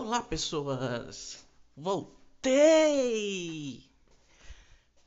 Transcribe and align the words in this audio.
Olá, 0.00 0.22
pessoas! 0.22 1.44
Voltei! 1.76 3.10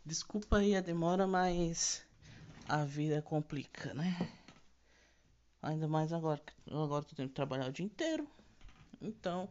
Desculpa 0.05 0.57
aí 0.57 0.75
a 0.75 0.81
demora, 0.81 1.25
mas 1.25 2.05
a 2.67 2.83
vida 2.83 3.21
complica, 3.21 3.93
né? 3.93 4.29
Ainda 5.62 5.88
mais 5.88 6.12
agora, 6.12 6.41
eu 6.67 6.83
agora 6.83 7.05
tô 7.05 7.15
tendo 7.15 7.29
que 7.29 7.33
trabalhar 7.35 7.69
o 7.69 7.71
dia 7.71 7.85
inteiro. 7.85 8.27
Então, 9.01 9.48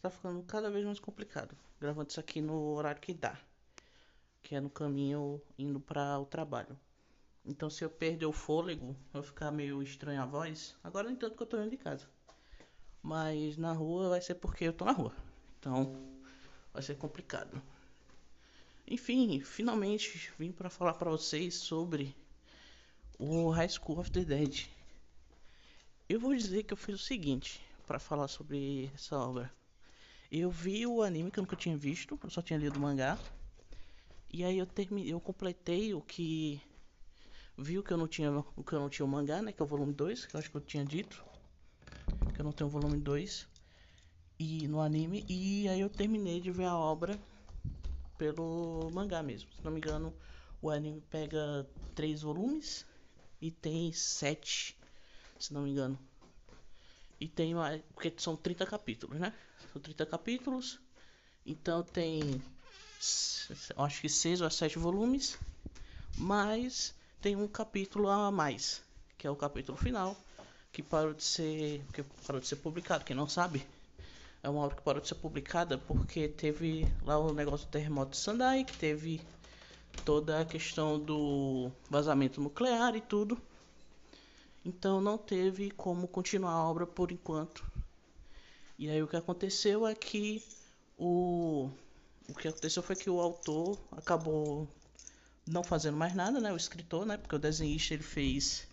tá 0.00 0.08
ficando 0.08 0.44
cada 0.44 0.70
vez 0.70 0.84
mais 0.84 1.00
complicado. 1.00 1.58
Gravando 1.80 2.10
isso 2.10 2.20
aqui 2.20 2.40
no 2.40 2.74
horário 2.74 3.00
que 3.00 3.12
dá. 3.12 3.36
Que 4.40 4.54
é 4.54 4.60
no 4.60 4.70
caminho 4.70 5.42
indo 5.58 5.80
para 5.80 6.16
o 6.16 6.26
trabalho. 6.26 6.78
Então, 7.44 7.68
se 7.68 7.84
eu 7.84 7.90
perder 7.90 8.26
o 8.26 8.32
fôlego, 8.32 8.94
vai 9.12 9.24
ficar 9.24 9.50
meio 9.50 9.82
estranha 9.82 10.22
a 10.22 10.26
voz. 10.26 10.76
Agora, 10.84 11.08
nem 11.08 11.16
tanto 11.16 11.36
que 11.36 11.42
eu 11.42 11.46
tô 11.48 11.60
indo 11.60 11.70
de 11.70 11.76
casa. 11.76 12.08
Mas 13.06 13.56
na 13.56 13.72
rua 13.72 14.08
vai 14.08 14.20
ser 14.20 14.34
porque 14.34 14.64
eu 14.64 14.72
tô 14.72 14.84
na 14.84 14.90
rua. 14.90 15.14
Então 15.60 15.96
vai 16.72 16.82
ser 16.82 16.96
complicado. 16.96 17.62
Enfim, 18.84 19.38
finalmente 19.38 20.32
vim 20.36 20.50
para 20.50 20.68
falar 20.68 20.94
para 20.94 21.08
vocês 21.08 21.54
sobre 21.54 22.16
o 23.16 23.48
High 23.50 23.68
School 23.68 24.00
of 24.00 24.10
the 24.10 24.24
Dead. 24.24 24.66
Eu 26.08 26.18
vou 26.18 26.34
dizer 26.34 26.64
que 26.64 26.72
eu 26.72 26.76
fiz 26.76 26.96
o 26.96 27.04
seguinte 27.04 27.60
para 27.86 28.00
falar 28.00 28.26
sobre 28.26 28.90
essa 28.92 29.16
obra. 29.16 29.52
Eu 30.28 30.50
vi 30.50 30.84
o 30.84 31.00
anime 31.00 31.30
que 31.30 31.38
eu 31.38 31.42
nunca 31.42 31.54
tinha 31.54 31.76
visto, 31.76 32.18
eu 32.20 32.30
só 32.30 32.42
tinha 32.42 32.58
lido 32.58 32.76
o 32.76 32.80
mangá. 32.80 33.16
E 34.32 34.42
aí 34.42 34.58
eu 34.58 34.66
terminei, 34.66 35.12
eu 35.12 35.20
completei 35.20 35.94
o 35.94 36.00
que 36.00 36.60
viu 37.56 37.84
que 37.84 37.92
eu 37.92 37.96
não 37.96 38.08
tinha 38.08 38.32
o 38.56 38.64
que 38.64 38.72
eu 38.72 38.80
não 38.80 38.90
tinha 38.90 39.06
o 39.06 39.08
mangá, 39.08 39.40
né, 39.40 39.52
que 39.52 39.62
é 39.62 39.64
o 39.64 39.68
volume 39.68 39.92
2, 39.92 40.26
que 40.26 40.34
eu 40.34 40.40
acho 40.40 40.50
que 40.50 40.56
eu 40.56 40.60
tinha 40.60 40.84
dito 40.84 41.24
que 42.36 42.42
eu 42.42 42.44
não 42.44 42.52
tenho 42.52 42.68
o 42.68 42.70
volume 42.70 43.00
2 43.00 43.48
e 44.38 44.68
no 44.68 44.82
anime 44.82 45.24
e 45.26 45.66
aí 45.70 45.80
eu 45.80 45.88
terminei 45.88 46.38
de 46.38 46.50
ver 46.50 46.66
a 46.66 46.76
obra 46.76 47.18
pelo 48.18 48.90
mangá 48.92 49.22
mesmo. 49.22 49.50
Se 49.54 49.64
não 49.64 49.72
me 49.72 49.78
engano, 49.78 50.12
o 50.60 50.68
anime 50.68 51.00
pega 51.10 51.66
três 51.94 52.20
volumes 52.20 52.84
e 53.40 53.50
tem 53.50 53.90
sete, 53.90 54.76
se 55.38 55.54
não 55.54 55.62
me 55.62 55.70
engano. 55.70 55.98
E 57.18 57.26
tem 57.26 57.54
mais, 57.54 57.80
porque 57.94 58.12
são 58.18 58.36
30 58.36 58.66
capítulos, 58.66 59.18
né? 59.18 59.32
São 59.72 59.80
30 59.80 60.04
capítulos. 60.04 60.78
Então 61.46 61.82
tem 61.82 62.42
acho 63.78 64.00
que 64.02 64.10
seis 64.10 64.42
ou 64.42 64.50
sete 64.50 64.78
volumes, 64.78 65.38
mas 66.18 66.94
tem 67.22 67.34
um 67.34 67.48
capítulo 67.48 68.10
a 68.10 68.30
mais, 68.30 68.82
que 69.16 69.26
é 69.26 69.30
o 69.30 69.36
capítulo 69.36 69.78
final, 69.78 70.14
que 70.76 70.82
parou 70.82 71.14
de 71.14 71.24
ser 71.24 71.82
que 71.90 72.02
parou 72.26 72.38
de 72.38 72.46
ser 72.46 72.56
publicado. 72.56 73.02
Quem 73.02 73.16
não 73.16 73.26
sabe, 73.26 73.66
é 74.42 74.48
uma 74.50 74.60
obra 74.60 74.76
que 74.76 74.82
parou 74.82 75.00
de 75.00 75.08
ser 75.08 75.14
publicada 75.14 75.78
porque 75.78 76.28
teve 76.28 76.86
lá 77.02 77.18
o 77.18 77.32
negócio 77.32 77.66
do 77.66 77.70
terremoto 77.70 78.10
de 78.10 78.18
Sandai, 78.18 78.62
que 78.62 78.76
teve 78.76 79.22
toda 80.04 80.38
a 80.38 80.44
questão 80.44 81.00
do 81.00 81.72
vazamento 81.88 82.42
nuclear 82.42 82.94
e 82.94 83.00
tudo. 83.00 83.40
Então 84.66 85.00
não 85.00 85.16
teve 85.16 85.70
como 85.70 86.06
continuar 86.06 86.52
a 86.52 86.68
obra 86.68 86.86
por 86.86 87.10
enquanto. 87.10 87.64
E 88.78 88.90
aí 88.90 89.02
o 89.02 89.08
que 89.08 89.16
aconteceu 89.16 89.86
é 89.86 89.94
que 89.94 90.44
o 90.98 91.70
o 92.28 92.34
que 92.34 92.48
aconteceu 92.48 92.82
foi 92.82 92.96
que 92.96 93.08
o 93.08 93.18
autor 93.18 93.78
acabou 93.92 94.68
não 95.46 95.64
fazendo 95.64 95.96
mais 95.96 96.14
nada, 96.14 96.38
né? 96.38 96.52
O 96.52 96.56
escritor, 96.56 97.06
né? 97.06 97.16
Porque 97.16 97.34
o 97.34 97.38
desenhista 97.38 97.94
ele 97.94 98.02
fez 98.02 98.68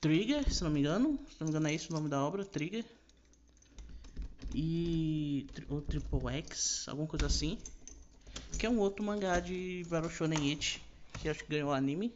Trigger, 0.00 0.52
se 0.52 0.62
não 0.62 0.70
me 0.70 0.80
engano. 0.80 1.18
Se 1.28 1.40
não 1.40 1.46
me 1.46 1.50
engano 1.50 1.68
é 1.68 1.74
esse 1.74 1.90
o 1.90 1.92
nome 1.92 2.08
da 2.08 2.22
obra, 2.22 2.44
Trigger. 2.44 2.84
E 4.54 5.46
o 5.68 5.80
Triple 5.80 6.32
X, 6.38 6.86
alguma 6.88 7.08
coisa 7.08 7.26
assim. 7.26 7.58
Que 8.58 8.66
é 8.66 8.70
um 8.70 8.78
outro 8.78 9.04
mangá 9.04 9.40
de 9.40 9.84
Battle 9.88 10.10
Shonen 10.10 10.52
Ichi, 10.52 10.80
que 11.20 11.28
acho 11.28 11.44
que 11.44 11.50
ganhou 11.50 11.72
anime. 11.72 12.14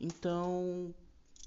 Então, 0.00 0.94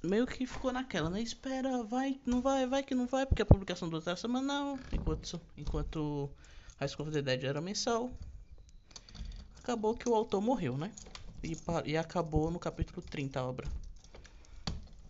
meio 0.03 0.28
que 0.28 0.46
ficou 0.46 0.72
naquela, 0.72 1.09
né? 1.09 1.22
Espera, 1.22 1.84
vai, 1.84 2.19
não 2.25 2.41
vai, 2.41 2.68
vai 2.68 2.84
que 2.84 2.96
não 2.96 3.07
vai, 3.07 3.25
porque 3.25 3.41
a 3.41 3.46
publicação 3.46 3.90
do 3.90 3.96
outro 3.96 4.09
era 4.09 4.18
semanal, 4.18 4.78
enquanto, 4.91 5.41
enquanto 5.57 6.30
High 6.80 6.88
School 6.90 7.07
of 7.07 7.12
the 7.13 7.22
Dead 7.22 7.44
era 7.44 7.62
mensal. 7.62 8.12
Acabou 9.59 9.96
que 9.96 10.09
o 10.09 10.16
autor 10.16 10.41
morreu, 10.41 10.78
né? 10.78 10.91
E, 11.44 11.56
e 11.85 11.97
acabou 11.97 12.51
no 12.51 12.59
capítulo 12.59 13.01
30 13.01 13.40
a 13.40 13.46
obra. 13.46 13.68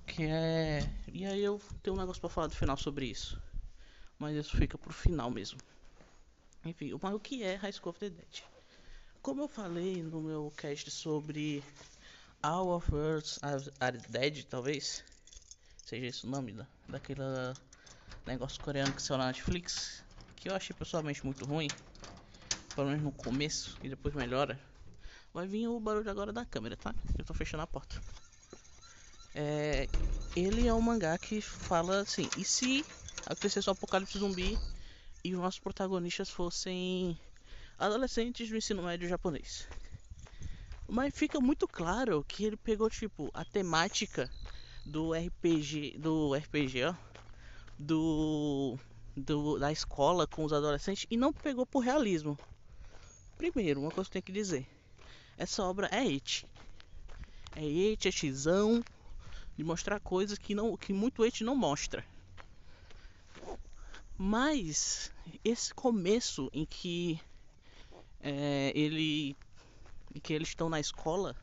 Que 0.06 0.24
é. 0.24 0.80
E 1.12 1.26
aí 1.26 1.44
eu 1.44 1.60
tenho 1.82 1.96
um 1.96 2.00
negócio 2.00 2.20
pra 2.20 2.30
falar 2.30 2.48
do 2.48 2.56
final 2.56 2.78
sobre 2.78 3.06
isso. 3.06 3.42
Mas 4.18 4.36
isso 4.36 4.56
fica 4.58 4.78
pro 4.78 4.94
final 4.94 5.32
mesmo. 5.32 5.60
Enfim, 6.64 6.98
mas 7.02 7.14
o 7.14 7.20
que 7.20 7.44
é 7.44 7.56
High 7.56 7.74
School 7.74 7.90
of 7.90 8.00
the 8.00 8.10
Dead? 8.10 8.44
Como 9.22 9.42
eu 9.42 9.48
falei 9.48 10.04
no 10.04 10.22
meu 10.22 10.52
cast 10.56 10.92
sobre 10.92 11.64
All 12.44 12.70
of 12.70 12.94
Earth 12.94 13.40
Are 13.80 13.98
Dead, 14.10 14.44
talvez 14.46 15.04
seja 15.86 16.06
esse 16.06 16.26
o 16.26 16.30
nome 16.30 16.54
da, 16.54 16.68
daquele 16.88 17.22
negócio 18.26 18.62
coreano 18.64 18.94
que 18.94 19.02
saiu 19.02 19.18
na 19.18 19.28
Netflix, 19.28 20.04
que 20.36 20.50
eu 20.50 20.56
achei 20.56 20.76
pessoalmente 20.76 21.26
muito 21.26 21.46
ruim, 21.46 21.68
pelo 22.76 22.88
menos 22.88 23.04
no 23.04 23.12
começo 23.12 23.78
e 23.84 23.90
depois 23.90 24.14
melhora. 24.14 24.60
Vai 25.34 25.48
vir 25.48 25.68
o 25.68 25.80
barulho 25.80 26.10
agora 26.10 26.34
da 26.34 26.46
câmera, 26.46 26.76
tá? 26.76 26.94
Eu 27.18 27.26
tô 27.26 27.34
fechando 27.34 27.64
a 27.64 27.68
porta. 27.68 28.02
É, 29.34 29.88
ele 30.36 30.68
é 30.68 30.74
um 30.74 30.82
mangá 30.82 31.18
que 31.18 31.42
fala 31.42 32.02
assim: 32.02 32.30
e 32.36 32.44
se 32.44 32.86
acontecesse 33.26 33.70
um 33.70 33.74
apocalipse 33.74 34.18
zumbi 34.18 34.60
e 35.24 35.34
os 35.34 35.42
nossos 35.42 35.60
protagonistas 35.60 36.30
fossem 36.30 37.18
adolescentes 37.78 38.50
do 38.50 38.58
ensino 38.58 38.84
médio 38.84 39.08
japonês? 39.08 39.68
Mas 40.88 41.14
fica 41.16 41.40
muito 41.40 41.68
claro 41.68 42.24
que 42.28 42.44
ele 42.44 42.58
pegou 42.58 42.90
tipo 42.90 43.32
a 43.34 43.46
temática 43.46 44.30
do 44.86 45.14
RPG, 45.14 45.98
do 45.98 46.36
RPG, 46.36 46.84
ó, 46.84 46.96
do, 47.80 48.78
do 49.16 49.58
da 49.58 49.72
escola 49.72 50.28
com 50.28 50.44
os 50.44 50.52
adolescentes 50.52 51.06
e 51.10 51.16
não 51.16 51.32
pegou 51.32 51.66
por 51.66 51.80
realismo. 51.80 52.38
Primeiro, 53.38 53.82
uma 53.82 53.92
coisa 53.92 54.10
que 54.10 54.18
eu 54.18 54.22
tenho 54.22 54.26
que 54.26 54.32
dizer: 54.42 54.68
essa 55.38 55.64
obra 55.64 55.88
é 55.88 56.00
it. 56.00 56.46
É 57.56 57.62
it, 57.92 58.08
é 58.08 58.12
xão 58.12 58.84
de 59.58 59.64
mostrar 59.64 60.00
coisas 60.00 60.38
que 60.38 60.56
não 60.56 60.76
que 60.78 60.94
muito 60.94 61.24
Eit 61.24 61.44
não 61.44 61.56
mostra. 61.56 62.06
Mas 64.18 65.12
esse 65.44 65.74
começo 65.74 66.50
em 66.54 66.66
que 66.66 67.20
é, 68.20 68.72
ele 68.76 69.36
em 70.14 70.20
que 70.20 70.34
eles 70.34 70.50
estão 70.50 70.70
na 70.70 70.80
escola, 70.80 71.36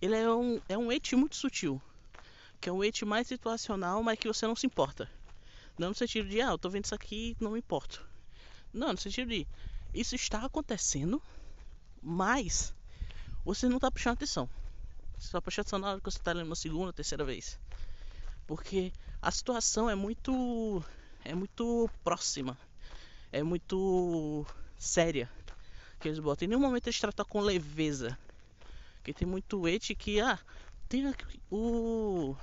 ele 0.00 0.16
é 0.16 0.30
um 0.30 0.60
é 0.68 0.78
um 0.78 0.90
Eit 0.90 1.14
muito 1.16 1.36
sutil, 1.36 1.80
que 2.60 2.68
é 2.68 2.72
um 2.72 2.82
Eit 2.82 3.04
mais 3.04 3.26
situacional, 3.26 4.02
mas 4.02 4.18
que 4.18 4.28
você 4.28 4.46
não 4.46 4.56
se 4.56 4.66
importa. 4.66 5.10
Não 5.76 5.88
no 5.88 5.94
sentido 5.94 6.28
de 6.28 6.40
ah, 6.40 6.50
eu 6.50 6.58
tô 6.58 6.70
vendo 6.70 6.84
isso 6.84 6.94
aqui, 6.94 7.36
não 7.40 7.52
me 7.52 7.58
importo. 7.58 8.06
Não, 8.72 8.92
no 8.92 8.98
sentido 8.98 9.28
de 9.28 9.46
isso 9.92 10.14
está 10.14 10.44
acontecendo, 10.44 11.22
mas 12.02 12.74
você 13.44 13.68
não 13.68 13.76
está 13.76 13.90
prestando 13.90 14.14
atenção. 14.14 14.48
Atenção 15.32 15.78
na 15.78 15.90
hora 15.90 15.98
que 16.00 16.04
você 16.04 16.18
está 16.18 16.32
lendo 16.32 16.46
uma 16.46 16.56
segunda, 16.56 16.92
terceira 16.92 17.24
vez. 17.24 17.58
Porque 18.46 18.92
a 19.22 19.30
situação 19.30 19.88
é 19.88 19.94
muito. 19.94 20.84
É 21.24 21.34
muito 21.34 21.88
próxima. 22.02 22.58
É 23.32 23.42
muito 23.42 24.46
séria. 24.76 25.30
Que 25.98 26.08
eles 26.08 26.18
botam. 26.18 26.44
Em 26.44 26.48
nenhum 26.48 26.60
momento 26.60 26.86
eles 26.86 27.00
tratam 27.00 27.24
com 27.24 27.40
leveza. 27.40 28.18
Que 29.02 29.14
tem 29.14 29.26
muito 29.26 29.66
et 29.66 29.94
que. 29.94 30.20
Ah, 30.20 30.38
tem 30.88 31.12
o. 31.50 32.36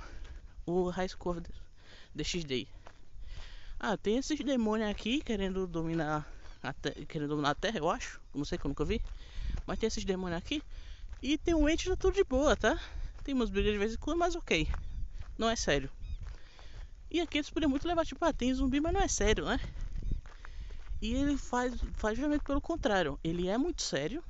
O 0.66 0.90
High 0.90 1.08
Score 1.08 1.42
DXD. 2.14 2.66
Ah, 3.78 3.96
tem 3.96 4.18
esses 4.18 4.38
demônios 4.40 4.90
aqui 4.90 5.20
querendo 5.20 5.66
dominar. 5.66 6.26
A 6.62 6.72
querendo 7.06 7.30
dominar 7.30 7.50
a 7.50 7.54
Terra, 7.54 7.78
eu 7.78 7.90
acho. 7.90 8.20
Não 8.34 8.44
sei 8.44 8.58
que 8.58 8.64
eu 8.64 8.68
nunca 8.68 8.84
vi. 8.84 9.00
Mas 9.66 9.78
tem 9.78 9.86
esses 9.86 10.04
demônios 10.04 10.38
aqui. 10.38 10.62
E 11.22 11.38
tem 11.38 11.54
um 11.54 11.66
ente 11.68 11.88
tá 11.88 11.96
tudo 11.96 12.14
de 12.14 12.22
boa, 12.24 12.54
tá? 12.54 12.78
Tem 13.22 13.34
umas 13.34 13.48
brigas 13.48 13.72
de 13.72 13.78
vez 13.78 13.94
em 13.94 13.96
quando, 13.96 14.18
mas 14.18 14.34
ok. 14.36 14.68
Não 15.38 15.50
é 15.50 15.56
sério. 15.56 15.90
E 17.10 17.20
aqui 17.20 17.38
eles 17.38 17.48
poderiam 17.48 17.70
muito 17.70 17.86
levar, 17.86 18.04
tipo, 18.04 18.24
ah, 18.24 18.32
tem 18.32 18.52
zumbi, 18.52 18.80
mas 18.80 18.92
não 18.92 19.00
é 19.00 19.06
sério, 19.08 19.44
né? 19.44 19.60
E 21.02 21.12
ele 21.12 21.36
faz, 21.36 21.74
faz 21.96 22.16
justamente 22.16 22.44
pelo 22.46 22.60
contrário. 22.62 23.18
Ele 23.22 23.46
é 23.46 23.58
muito 23.58 23.82
sério. 23.82 24.24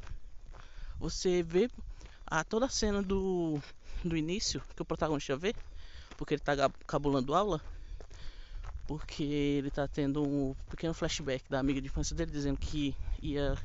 Você 0.98 1.42
vê 1.42 1.68
a 2.26 2.42
toda 2.44 2.66
a 2.66 2.68
cena 2.70 3.02
do, 3.02 3.60
do 4.04 4.16
início 4.16 4.62
que 4.74 4.82
o 4.82 4.86
protagonista 4.86 5.36
vê, 5.36 5.54
porque 6.16 6.34
ele 6.34 6.40
tá 6.42 6.54
cabulando 6.86 7.34
aula, 7.34 7.62
porque 8.86 9.22
ele 9.22 9.70
tá 9.70 9.88
tendo 9.88 10.24
um 10.24 10.54
pequeno 10.68 10.94
flashback 10.94 11.44
da 11.48 11.58
amiga 11.58 11.80
de 11.80 11.86
infância 11.86 12.14
dele 12.14 12.30
dizendo 12.30 12.58
que 12.58 12.96
ia 13.20 13.58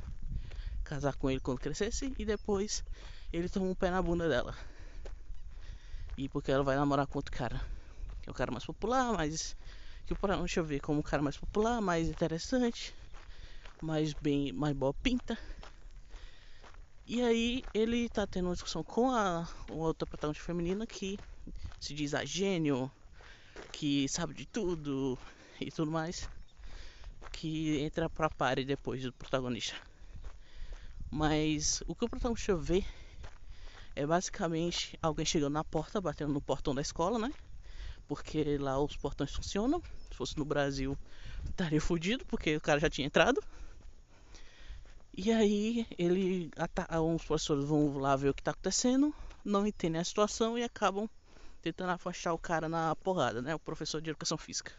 casar 0.84 1.16
com 1.16 1.30
ele 1.30 1.40
quando 1.42 1.60
crescesse 1.60 2.14
e 2.18 2.26
depois 2.26 2.84
ele 3.32 3.50
toma 3.50 3.68
um 3.68 3.76
pé 3.76 3.90
na 3.92 4.02
bunda 4.02 4.28
dela. 4.30 4.56
E 6.18 6.28
porque 6.28 6.52
ela 6.52 6.64
vai 6.64 6.76
namorar 6.76 7.08
com 7.08 7.18
outro 7.20 7.32
cara. 7.32 7.62
Que 8.22 8.30
é 8.30 8.32
o 8.32 8.36
cara 8.36 8.52
mais 8.52 8.66
popular, 8.66 9.14
mais 9.14 9.56
Que 10.06 10.14
o 10.14 10.18
protagonista 10.18 10.64
vê 10.64 10.80
como 10.80 11.00
um 11.00 11.04
cara 11.04 11.24
mais 11.24 11.38
popular, 11.38 11.82
mais 11.82 12.10
interessante, 12.10 12.94
mais 13.82 14.14
bem, 14.14 14.52
mais 14.54 14.76
boa 14.76 14.94
pinta. 14.96 15.38
E 17.08 17.22
aí 17.24 17.64
ele 17.74 18.08
tá 18.10 18.28
tendo 18.28 18.48
uma 18.48 18.54
discussão 18.54 18.84
com 18.84 19.10
a, 19.12 19.48
outra 19.70 20.06
protagonista 20.06 20.46
feminina 20.46 20.86
que 20.86 21.20
se 21.80 21.94
diz 21.94 22.14
a 22.14 22.26
gênio, 22.26 22.92
que 23.72 24.08
sabe 24.10 24.34
de 24.34 24.46
tudo 24.48 25.20
e 25.62 25.72
tudo 25.72 25.92
mais. 25.92 26.30
Que 27.32 27.80
entra 27.80 28.10
pra 28.10 28.30
pare 28.30 28.66
depois 28.66 29.02
do 29.04 29.14
protagonista. 29.14 29.76
Mas 31.12 31.82
o 31.88 31.96
que 31.96 32.06
o 32.06 32.10
protagonista 32.10 32.56
vê 32.56 32.84
é 33.98 34.06
basicamente 34.06 34.98
alguém 35.02 35.26
chegando 35.26 35.54
na 35.54 35.64
porta, 35.64 36.00
batendo 36.00 36.32
no 36.32 36.40
portão 36.40 36.76
da 36.76 36.82
escola, 36.82 37.18
né? 37.18 37.34
Porque 38.08 38.58
lá 38.60 38.80
os 38.80 38.96
portões 38.96 39.34
funcionam. 39.34 39.82
Se 40.10 40.16
fosse 40.16 40.38
no 40.38 40.46
Brasil, 40.46 40.96
estaria 41.50 41.82
fudido, 41.82 42.24
porque 42.26 42.56
o 42.56 42.62
cara 42.62 42.80
já 42.80 42.92
tinha 42.92 43.08
entrado. 43.08 43.44
E 45.16 45.32
aí 45.32 45.88
ele 45.98 46.52
uns 47.02 47.26
professores 47.26 47.66
vão 47.66 47.98
lá 47.98 48.16
ver 48.16 48.30
o 48.30 48.34
que 48.36 48.42
está 48.42 48.52
acontecendo, 48.52 49.12
não 49.44 49.66
entendem 49.66 50.00
a 50.00 50.06
situação 50.06 50.60
e 50.60 50.64
acabam 50.64 51.10
tentando 51.64 51.90
afastar 51.90 52.34
o 52.34 52.38
cara 52.38 52.70
na 52.70 52.96
porrada, 52.98 53.42
né? 53.42 53.56
O 53.56 53.60
professor 53.60 54.00
de 54.00 54.12
educação 54.12 54.38
física. 54.38 54.72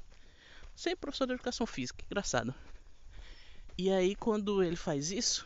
Sempre 0.76 1.00
professor 1.00 1.26
de 1.26 1.32
educação 1.32 1.66
física, 1.66 2.04
engraçado. 2.06 2.54
E 3.76 3.90
aí 3.90 4.14
quando 4.14 4.62
ele 4.62 4.76
faz 4.76 5.10
isso, 5.10 5.44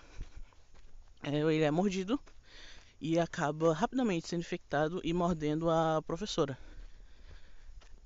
é, 1.22 1.38
ele 1.38 1.64
é 1.64 1.70
mordido 1.70 2.20
e 3.02 3.18
acaba 3.18 3.74
rapidamente 3.74 4.28
sendo 4.28 4.40
infectado 4.40 4.98
e 5.04 5.12
mordendo 5.12 5.68
a 5.68 6.00
professora. 6.00 6.56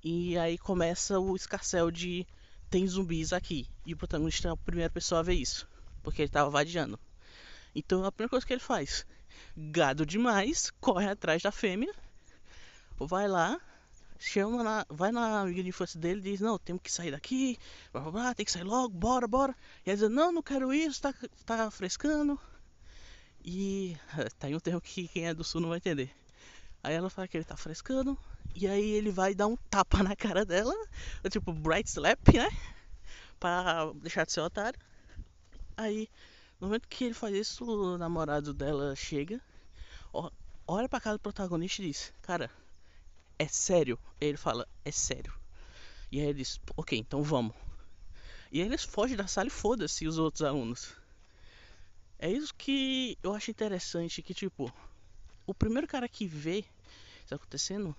E 0.03 0.37
aí 0.37 0.57
começa 0.57 1.17
o 1.19 1.33
escarcel 1.35 1.89
de 1.89 2.27
tem 2.69 2.85
zumbis 2.85 3.31
aqui. 3.31 3.65
E 3.85 3.93
o 3.93 3.97
protagonista 3.97 4.49
é 4.49 4.51
a 4.51 4.57
primeira 4.57 4.89
pessoa 4.89 5.19
a 5.19 5.23
ver 5.23 5.35
isso 5.35 5.65
porque 6.07 6.21
ele 6.21 6.29
tava 6.29 6.49
vadiando. 6.49 6.97
Então 7.75 8.05
a 8.05 8.11
primeira 8.13 8.29
coisa 8.29 8.45
que 8.45 8.53
ele 8.53 8.61
faz, 8.61 9.05
gado 9.57 10.05
demais, 10.05 10.71
corre 10.79 11.09
atrás 11.09 11.41
da 11.41 11.51
fêmea, 11.51 11.93
vai 12.97 13.27
lá, 13.27 13.59
chama 14.17 14.63
na, 14.63 14.85
vai 14.89 15.11
na 15.11 15.41
amiga 15.41 15.61
de 15.61 15.67
infância 15.67 15.99
dele 15.99 16.21
e 16.21 16.31
diz, 16.31 16.39
não, 16.39 16.57
temos 16.57 16.81
que 16.81 16.89
sair 16.89 17.11
daqui, 17.11 17.59
blá, 17.91 18.01
blá, 18.03 18.11
blá, 18.11 18.33
tem 18.33 18.45
que 18.45 18.51
sair 18.53 18.63
logo, 18.63 18.87
bora, 18.87 19.27
bora. 19.27 19.53
E 19.85 19.89
ele 19.89 19.97
diz, 19.97 20.09
não, 20.09 20.31
não 20.31 20.41
quero 20.41 20.73
isso, 20.73 21.01
tá, 21.01 21.13
tá 21.45 21.69
frescando. 21.69 22.39
E 23.49 23.95
tá 24.37 24.47
aí 24.47 24.55
um 24.55 24.59
termo 24.59 24.81
que 24.81 25.07
quem 25.07 25.25
é 25.25 25.33
do 25.33 25.41
sul 25.41 25.61
não 25.61 25.69
vai 25.69 25.77
entender. 25.77 26.13
Aí 26.83 26.93
ela 26.93 27.09
fala 27.09 27.29
que 27.29 27.37
ele 27.37 27.45
tá 27.45 27.55
frescando. 27.55 28.17
E 28.53 28.67
aí 28.67 28.91
ele 28.91 29.09
vai 29.09 29.33
dar 29.33 29.47
um 29.47 29.55
tapa 29.69 30.03
na 30.03 30.17
cara 30.17 30.43
dela. 30.43 30.75
Tipo, 31.31 31.53
bright 31.53 31.89
slap, 31.89 32.27
né? 32.33 32.49
Pra 33.39 33.89
deixar 33.95 34.25
de 34.25 34.33
ser 34.33 34.41
otário. 34.41 34.77
Aí, 35.77 36.09
no 36.59 36.67
momento 36.67 36.89
que 36.89 37.05
ele 37.05 37.13
faz 37.13 37.33
isso, 37.33 37.63
o 37.63 37.97
namorado 37.97 38.53
dela 38.53 38.93
chega, 38.97 39.39
olha 40.67 40.89
pra 40.89 40.99
cara 40.99 41.15
do 41.17 41.21
protagonista 41.21 41.81
e 41.81 41.87
diz: 41.87 42.11
Cara, 42.21 42.51
é 43.39 43.47
sério? 43.47 43.97
Ele 44.19 44.35
fala: 44.35 44.67
É 44.83 44.91
sério. 44.91 45.33
E 46.11 46.19
aí 46.19 46.25
ele 46.25 46.39
diz: 46.39 46.59
Ok, 46.75 46.99
então 46.99 47.23
vamos. 47.23 47.55
E 48.51 48.61
aí 48.61 48.67
eles 48.67 48.83
fogem 48.83 49.15
da 49.15 49.27
sala 49.27 49.47
e 49.47 49.51
foda-se 49.51 50.05
os 50.05 50.17
outros 50.17 50.43
alunos. 50.43 50.97
É 52.19 52.31
isso 52.31 52.53
que 52.55 53.17
eu 53.21 53.33
acho 53.33 53.51
interessante: 53.51 54.21
que, 54.21 54.33
tipo, 54.33 54.73
o 55.45 55.53
primeiro 55.53 55.87
cara 55.87 56.09
que 56.09 56.25
vê 56.25 56.65
isso 57.23 57.35
acontecendo, 57.35 57.95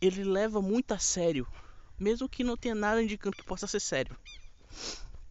ele 0.00 0.24
leva 0.24 0.60
muito 0.60 0.92
a 0.92 0.98
sério, 0.98 1.46
mesmo 1.98 2.28
que 2.28 2.42
não 2.42 2.56
tenha 2.56 2.74
nada 2.74 3.02
indicando 3.02 3.36
que 3.36 3.44
possa 3.44 3.66
ser 3.66 3.80
sério. 3.80 4.16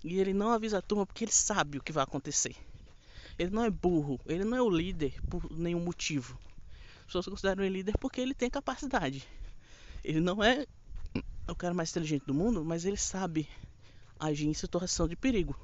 E 0.04 0.19
ele 0.19 0.34
não 0.34 0.51
avisa 0.51 0.78
a 0.78 0.81
turma 0.81 1.06
porque 1.06 1.25
ele 1.25 1.31
sabe 1.31 1.78
o 1.78 1.84
que 1.84 1.92
vai 1.92 2.04
acontecer. 2.04 2.56
Ele 3.38 3.50
não 3.50 3.66
é 3.66 3.69
burro, 3.69 4.19
ele 4.25 4.44
não 4.44 4.57
é 4.57 4.62
o 4.62 4.69
líder 4.69 5.19
por 5.30 5.51
nenhum 5.51 5.80
motivo. 5.80 6.40
As 7.00 7.06
pessoas 7.06 7.25
consideram 7.25 7.63
ele 7.63 7.78
líder 7.78 7.98
porque 7.98 8.22
ele 8.22 8.34
tem 8.34 8.50
capacidade. 8.50 9.28
Ele 10.04 10.22
não 10.22 10.42
é 10.44 10.66
o 11.48 11.56
cara 11.56 11.74
mais 11.74 11.90
inteligente 11.90 12.25
do 12.25 12.34
mundo, 12.34 12.63
mas 12.63 12.86
ele 12.86 12.98
sabe 12.98 13.50
agir 14.19 14.48
em 14.48 14.54
situação 14.54 15.07
de 15.07 15.16
perigo. 15.16 15.57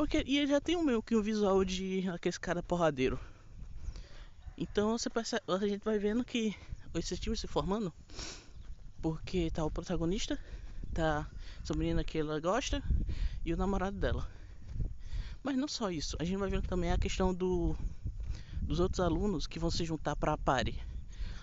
Porque 0.00 0.24
e 0.26 0.38
ele 0.38 0.46
já 0.46 0.62
tem 0.62 0.78
um 0.78 0.82
meio 0.82 1.02
que 1.02 1.14
um 1.14 1.20
visual 1.20 1.62
de 1.62 2.08
aquele 2.08 2.38
cara 2.38 2.62
porradeiro. 2.62 3.20
Então 4.56 4.96
você 4.96 5.10
percebe, 5.10 5.42
a 5.46 5.58
gente 5.68 5.84
vai 5.84 5.98
vendo 5.98 6.24
que 6.24 6.56
esse 6.94 7.18
time 7.18 7.36
se 7.36 7.46
formando 7.46 7.92
porque 9.02 9.50
tá 9.50 9.62
o 9.62 9.70
protagonista, 9.70 10.38
tá 10.94 11.28
essa 11.62 11.74
menina 11.74 12.02
que 12.02 12.16
ela 12.16 12.40
gosta 12.40 12.82
e 13.44 13.52
o 13.52 13.58
namorado 13.58 13.98
dela. 13.98 14.26
Mas 15.42 15.58
não 15.58 15.68
só 15.68 15.90
isso, 15.90 16.16
a 16.18 16.24
gente 16.24 16.38
vai 16.38 16.48
vendo 16.48 16.66
também 16.66 16.90
a 16.92 16.98
questão 16.98 17.34
do, 17.34 17.76
dos 18.62 18.80
outros 18.80 19.00
alunos 19.00 19.46
que 19.46 19.58
vão 19.58 19.70
se 19.70 19.84
juntar 19.84 20.16
para 20.16 20.32
a 20.32 20.38
pare. 20.38 20.80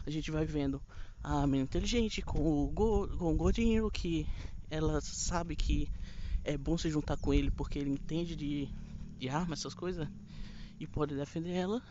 A 0.04 0.10
gente 0.10 0.32
vai 0.32 0.46
vendo 0.46 0.82
a 1.24 1.46
menina 1.46 1.66
inteligente 1.66 2.24
com 2.24 2.64
o, 2.64 2.74
com 2.74 3.34
o 3.34 3.38
gordinho 3.38 3.92
que 3.92 4.28
ela 4.68 5.00
sabe 5.00 5.56
que 5.56 5.88
é 6.48 6.58
bom 6.58 6.78
se 6.78 6.90
juntar 6.90 7.18
com 7.18 7.34
ele 7.34 7.52
porque 7.52 7.78
ele 7.78 7.92
entende 7.92 8.36
de, 8.36 8.70
de 9.20 9.28
arma, 9.28 9.54
essas 9.54 9.74
coisas, 9.74 10.08
e 10.80 10.88
pode 10.88 11.14
defender 11.14 11.52
ela. 11.52 11.82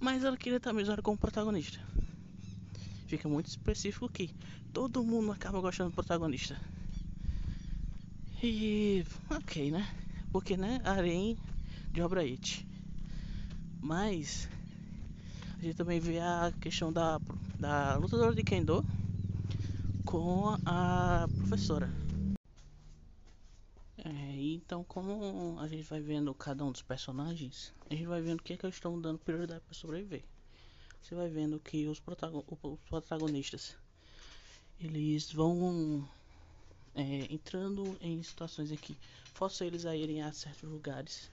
Mas 0.00 0.24
ela 0.24 0.36
queria 0.36 0.56
estar 0.56 0.72
mesmo 0.72 1.00
como 1.02 1.16
protagonista. 1.16 1.78
Fica 3.06 3.28
muito 3.28 3.46
específico 3.46 4.08
que 4.08 4.34
todo 4.72 5.04
mundo 5.04 5.30
acaba 5.30 5.60
gostando 5.60 5.90
do 5.90 5.94
protagonista. 5.94 6.60
E 8.42 9.04
ok, 9.30 9.70
né? 9.70 9.88
Porque 10.32 10.56
né, 10.56 10.80
Arém 10.84 11.38
de 11.92 12.02
obra 12.02 12.22
it. 12.22 12.66
Mas 13.80 14.48
a 15.60 15.62
gente 15.62 15.76
também 15.76 16.00
vê 16.00 16.18
a 16.18 16.52
questão 16.60 16.92
da, 16.92 17.20
da 17.60 17.96
lutadora 17.98 18.34
de 18.34 18.42
Kendo 18.42 18.84
com 20.04 20.56
a 20.66 21.28
professora. 21.38 21.88
É, 24.04 24.10
então 24.10 24.82
como 24.82 25.60
a 25.60 25.68
gente 25.68 25.84
vai 25.84 26.00
vendo 26.00 26.34
cada 26.34 26.64
um 26.64 26.72
dos 26.72 26.82
personagens, 26.82 27.72
a 27.88 27.94
gente 27.94 28.06
vai 28.06 28.20
vendo 28.20 28.40
o 28.40 28.42
que, 28.42 28.54
é 28.54 28.56
que 28.56 28.66
eles 28.66 28.74
estão 28.74 29.00
dando 29.00 29.18
prioridade 29.18 29.60
para 29.60 29.74
sobreviver. 29.74 30.24
Você 31.00 31.14
vai 31.14 31.28
vendo 31.28 31.60
que 31.60 31.86
os, 31.86 32.00
protagon 32.00 32.42
os 32.48 32.80
protagonistas 32.88 33.76
eles 34.80 35.32
vão 35.32 36.08
é, 36.94 37.32
entrando 37.32 37.96
em 38.00 38.20
situações 38.22 38.72
em 38.72 38.76
que 38.76 38.96
força 39.34 39.64
eles 39.64 39.86
a 39.86 39.94
irem 39.94 40.22
a 40.22 40.32
certos 40.32 40.68
lugares, 40.68 41.30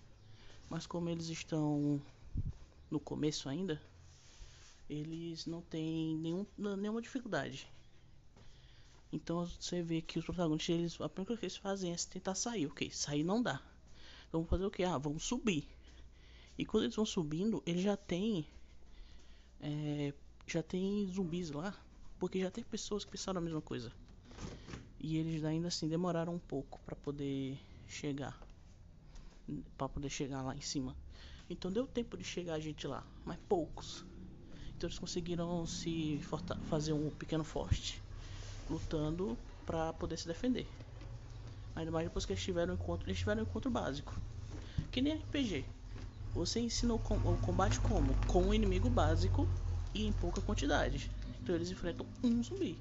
mas 0.70 0.86
como 0.86 1.10
eles 1.10 1.30
estão 1.30 2.00
no 2.92 3.00
começo 3.00 3.50
ainda, 3.50 3.82
eles 4.88 5.48
não 5.48 5.62
têm 5.62 6.16
nenhum, 6.18 6.46
nenhuma 6.58 7.02
dificuldade. 7.02 7.68
Então 9.12 9.46
você 9.46 9.84
vê 9.84 10.02
que 10.02 10.18
os 10.20 10.26
protagonistas, 10.26 10.76
eles, 10.76 11.02
a 11.02 11.08
primeira 11.10 11.28
coisa 11.28 11.40
que 11.40 11.46
eles 11.46 11.58
fazem 11.58 11.94
é 11.94 11.96
tentar 11.96 12.34
sair. 12.36 12.66
Ok, 12.68 12.90
sair 12.92 13.24
não 13.24 13.42
dá. 13.42 13.62
Então 14.28 14.42
vamos 14.42 14.50
fazer 14.50 14.66
o 14.66 14.72
que? 14.72 14.84
Ah, 14.84 14.98
vamos 14.98 15.24
subir. 15.26 15.68
E 16.58 16.66
quando 16.66 16.86
eles 16.86 16.96
vão 16.96 17.06
subindo, 17.06 17.64
eles 17.66 17.84
já 17.84 17.98
tem 17.98 18.48
é, 19.62 20.14
já 20.48 20.62
tem 20.64 21.08
zumbis 21.08 21.52
lá, 21.52 21.74
porque 22.20 22.40
já 22.42 22.52
tem 22.52 22.64
pessoas 22.64 23.06
que 23.06 23.12
pensaram 23.12 23.40
a 23.40 23.42
mesma 23.42 23.62
coisa. 23.62 23.94
E 25.00 25.18
eles 25.18 25.44
ainda 25.44 25.68
assim 25.70 25.88
demoraram 25.90 26.36
um 26.36 26.40
pouco 26.40 26.80
para 26.86 26.96
poder 26.96 27.60
chegar. 27.88 28.40
para 29.78 29.90
poder 29.90 30.10
chegar 30.10 30.42
lá 30.42 30.56
em 30.56 30.62
cima. 30.62 30.96
Então 31.50 31.72
deu 31.72 31.88
tempo 31.88 32.18
de 32.18 32.24
chegar 32.24 32.56
a 32.56 32.60
gente 32.60 32.88
lá, 32.88 33.06
mas 33.26 33.38
poucos. 33.48 34.06
Então 34.78 34.88
eles 34.88 35.00
conseguiram 35.00 35.66
se 35.68 36.22
fazer 36.64 36.94
um 36.94 37.12
pequeno 37.12 37.44
forte, 37.44 38.04
lutando 38.70 39.38
para 39.66 39.94
poder 39.94 40.18
se 40.18 40.28
defender. 40.28 40.68
Ainda 41.76 41.92
mais 41.92 42.08
depois 42.08 42.26
que 42.26 42.34
eles 42.34 42.44
tiveram 42.44 42.74
um 42.74 42.76
encontro, 42.76 43.08
eles 43.08 43.20
tiveram 43.20 43.42
um 43.42 43.46
encontro 43.46 43.72
básico. 43.72 44.14
Que 44.92 45.02
nem 45.02 45.14
RPG. 45.14 45.66
Você 46.34 46.60
ensina 46.60 46.94
o, 46.94 47.00
combate 47.00 47.80
como? 47.80 48.14
Com 48.28 48.44
um 48.44 48.54
inimigo 48.54 48.90
básico 48.90 49.48
e 49.94 50.06
em 50.06 50.12
pouca 50.14 50.42
quantidade. 50.42 51.10
Então 51.42 51.56
eles 51.56 51.72
enfrentam 51.72 52.06
um 52.24 52.44
zumbi 52.44 52.78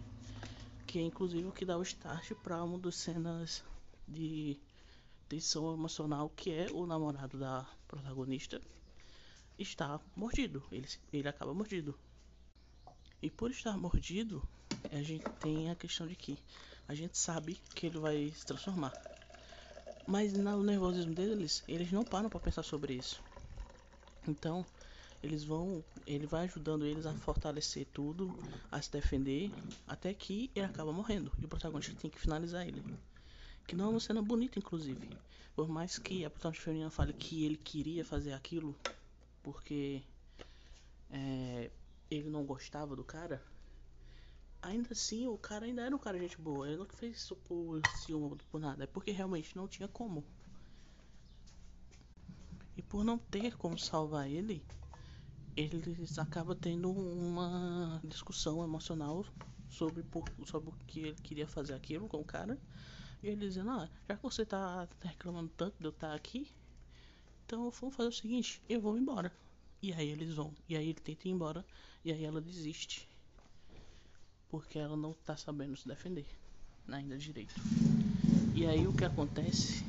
que 0.88 0.98
é 0.98 1.02
inclusive 1.02 1.46
o 1.46 1.52
que 1.52 1.66
dá 1.66 1.76
o 1.76 1.82
start 1.82 2.32
para 2.42 2.64
uma 2.64 2.78
das 2.78 2.96
cenas 2.96 3.62
de 4.08 4.58
tensão 5.28 5.74
emocional 5.74 6.30
que 6.30 6.50
é 6.50 6.66
o 6.72 6.86
namorado 6.86 7.38
da 7.38 7.66
protagonista 7.86 8.58
está 9.58 10.00
mordido, 10.16 10.64
ele, 10.72 10.88
ele 11.12 11.28
acaba 11.28 11.52
mordido. 11.52 11.94
E 13.20 13.28
por 13.28 13.50
estar 13.50 13.76
mordido, 13.76 14.42
a 14.90 15.02
gente 15.02 15.30
tem 15.40 15.70
a 15.70 15.76
questão 15.76 16.06
de 16.06 16.16
que 16.16 16.38
a 16.86 16.94
gente 16.94 17.18
sabe 17.18 17.60
que 17.74 17.86
ele 17.86 17.98
vai 17.98 18.32
se 18.34 18.44
transformar. 18.46 18.96
Mas 20.06 20.32
no 20.32 20.62
nervosismo 20.62 21.14
deles, 21.14 21.62
eles 21.68 21.92
não 21.92 22.04
param 22.04 22.30
para 22.30 22.40
pensar 22.40 22.62
sobre 22.62 22.94
isso. 22.94 23.22
Então, 24.26 24.66
Eles 25.22 25.44
vão, 25.44 25.84
ele 26.06 26.26
vai 26.26 26.44
ajudando 26.44 26.86
eles 26.86 27.06
a 27.06 27.14
fortalecer 27.14 27.86
tudo, 27.92 28.38
a 28.70 28.80
se 28.80 28.90
defender, 28.90 29.52
até 29.86 30.14
que 30.14 30.50
ele 30.54 30.66
acaba 30.66 30.92
morrendo 30.92 31.32
e 31.40 31.44
o 31.44 31.48
protagonista 31.48 31.94
tem 31.96 32.10
que 32.10 32.20
finalizar 32.20 32.66
ele. 32.66 32.84
Que 33.66 33.76
não 33.76 33.86
é 33.86 33.88
uma 33.88 34.00
cena 34.00 34.22
bonita, 34.22 34.58
inclusive. 34.58 35.10
Por 35.54 35.68
mais 35.68 35.98
que 35.98 36.24
a 36.24 36.30
protagonista 36.30 36.64
feminina 36.64 36.90
fale 36.90 37.12
que 37.12 37.44
ele 37.44 37.56
queria 37.56 38.04
fazer 38.04 38.32
aquilo 38.32 38.78
porque 39.42 40.02
é, 41.10 41.70
ele 42.10 42.30
não 42.30 42.44
gostava 42.44 42.94
do 42.96 43.04
cara, 43.04 43.42
ainda 44.62 44.92
assim 44.92 45.26
o 45.26 45.38
cara 45.38 45.66
ainda 45.66 45.82
era 45.82 45.94
um 45.94 45.98
cara 45.98 46.18
gente 46.18 46.38
boa. 46.40 46.68
Ele 46.68 46.76
não 46.76 46.86
fez 46.86 47.16
isso 47.18 47.36
por 47.36 47.80
ciúme 47.98 48.36
por 48.50 48.60
nada, 48.60 48.84
é 48.84 48.86
porque 48.86 49.10
realmente 49.10 49.56
não 49.56 49.68
tinha 49.68 49.88
como. 49.88 50.24
E 52.76 52.82
por 52.82 53.04
não 53.04 53.18
ter 53.18 53.56
como 53.56 53.78
salvar 53.78 54.30
ele, 54.30 54.62
eles 55.56 56.18
acabam 56.18 56.56
tendo 56.56 56.90
uma 56.90 58.00
discussão 58.04 58.62
emocional 58.62 59.24
sobre, 59.68 60.02
por, 60.04 60.24
sobre 60.46 60.70
o 60.70 60.72
que 60.86 61.00
ele 61.00 61.16
queria 61.22 61.46
fazer 61.46 61.74
aquilo 61.74 62.08
com 62.08 62.20
o 62.20 62.24
cara. 62.24 62.58
E 63.22 63.26
ele 63.26 63.48
dizendo, 63.48 63.70
ah, 63.70 63.88
já 64.08 64.16
que 64.16 64.22
você 64.22 64.46
tá 64.46 64.88
reclamando 65.00 65.50
tanto 65.56 65.76
de 65.78 65.84
eu 65.84 65.90
estar 65.90 66.14
aqui, 66.14 66.48
então 67.44 67.70
vamos 67.70 67.96
fazer 67.96 68.08
o 68.10 68.12
seguinte, 68.12 68.62
eu 68.68 68.80
vou 68.80 68.96
embora. 68.96 69.32
E 69.82 69.92
aí 69.92 70.08
eles 70.08 70.34
vão. 70.34 70.54
E 70.68 70.76
aí 70.76 70.90
ele 70.90 71.00
tenta 71.00 71.26
ir 71.26 71.30
embora. 71.30 71.64
E 72.04 72.12
aí 72.12 72.24
ela 72.24 72.40
desiste. 72.40 73.07
Porque 74.50 74.78
ela 74.78 74.96
não 74.96 75.12
tá 75.12 75.36
sabendo 75.36 75.76
se 75.76 75.86
defender. 75.86 76.26
Ainda 76.88 77.18
direito. 77.18 77.54
E 78.54 78.66
aí 78.66 78.86
o 78.86 78.92
que 78.92 79.04
acontece 79.04 79.84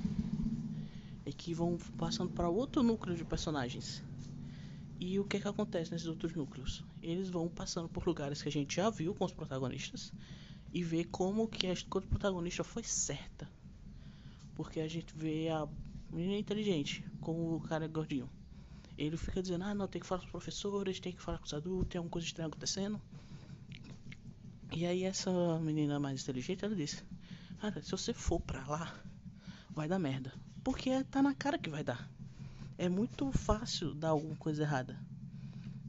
é 1.25 1.31
que 1.31 1.53
vão 1.53 1.77
passando 1.97 2.31
para 2.31 2.49
outro 2.49 2.83
núcleo 2.83 3.15
de 3.15 3.23
personagens. 3.23 4.03
E 4.99 5.17
o 5.17 5.23
que 5.23 5.37
é 5.37 5.39
que 5.39 5.47
acontece 5.47 5.91
nesses 5.91 6.07
outros 6.07 6.33
núcleos? 6.33 6.83
Eles 7.01 7.29
vão 7.29 7.47
passando 7.47 7.87
por 7.87 8.05
lugares 8.05 8.41
que 8.41 8.49
a 8.49 8.51
gente 8.51 8.75
já 8.75 8.89
viu 8.89 9.15
com 9.15 9.23
os 9.23 9.31
protagonistas 9.31 10.11
e 10.73 10.83
vê 10.83 11.03
como 11.03 11.47
que 11.47 11.67
a 11.67 11.73
escolha 11.73 12.05
do 12.05 12.09
protagonista 12.09 12.63
foi 12.63 12.83
certa. 12.83 13.49
Porque 14.55 14.81
a 14.81 14.87
gente 14.87 15.15
vê 15.15 15.47
a 15.49 15.67
menina 16.11 16.37
inteligente 16.37 17.03
com 17.21 17.55
o 17.55 17.61
cara 17.61 17.87
gordinho. 17.87 18.29
Ele 18.97 19.15
fica 19.15 19.41
dizendo, 19.41 19.63
ah 19.63 19.73
não, 19.73 19.87
tem 19.87 20.01
que 20.01 20.07
falar 20.07 20.19
com 20.19 20.25
os 20.25 20.31
professores, 20.31 20.99
tem 20.99 21.13
que 21.13 21.21
falar 21.21 21.37
com 21.37 21.45
os 21.45 21.53
adultos, 21.53 21.89
tem 21.89 21.99
alguma 21.99 22.11
coisa 22.11 22.27
estranha 22.27 22.47
acontecendo. 22.47 23.01
E 24.79 24.85
aí 24.85 25.03
essa 25.03 25.29
menina 25.59 25.99
mais 25.99 26.21
inteligente, 26.21 26.63
ela 26.63 26.73
disse, 26.73 27.03
cara, 27.59 27.83
se 27.83 27.91
você 27.91 28.13
for 28.13 28.39
pra 28.39 28.65
lá, 28.65 28.95
vai 29.71 29.89
dar 29.89 29.99
merda. 29.99 30.31
Porque 30.63 31.03
tá 31.03 31.21
na 31.21 31.33
cara 31.33 31.57
que 31.57 31.69
vai 31.69 31.83
dar. 31.83 32.09
É 32.77 32.87
muito 32.87 33.29
fácil 33.33 33.93
dar 33.93 34.11
alguma 34.11 34.37
coisa 34.37 34.63
errada. 34.63 34.97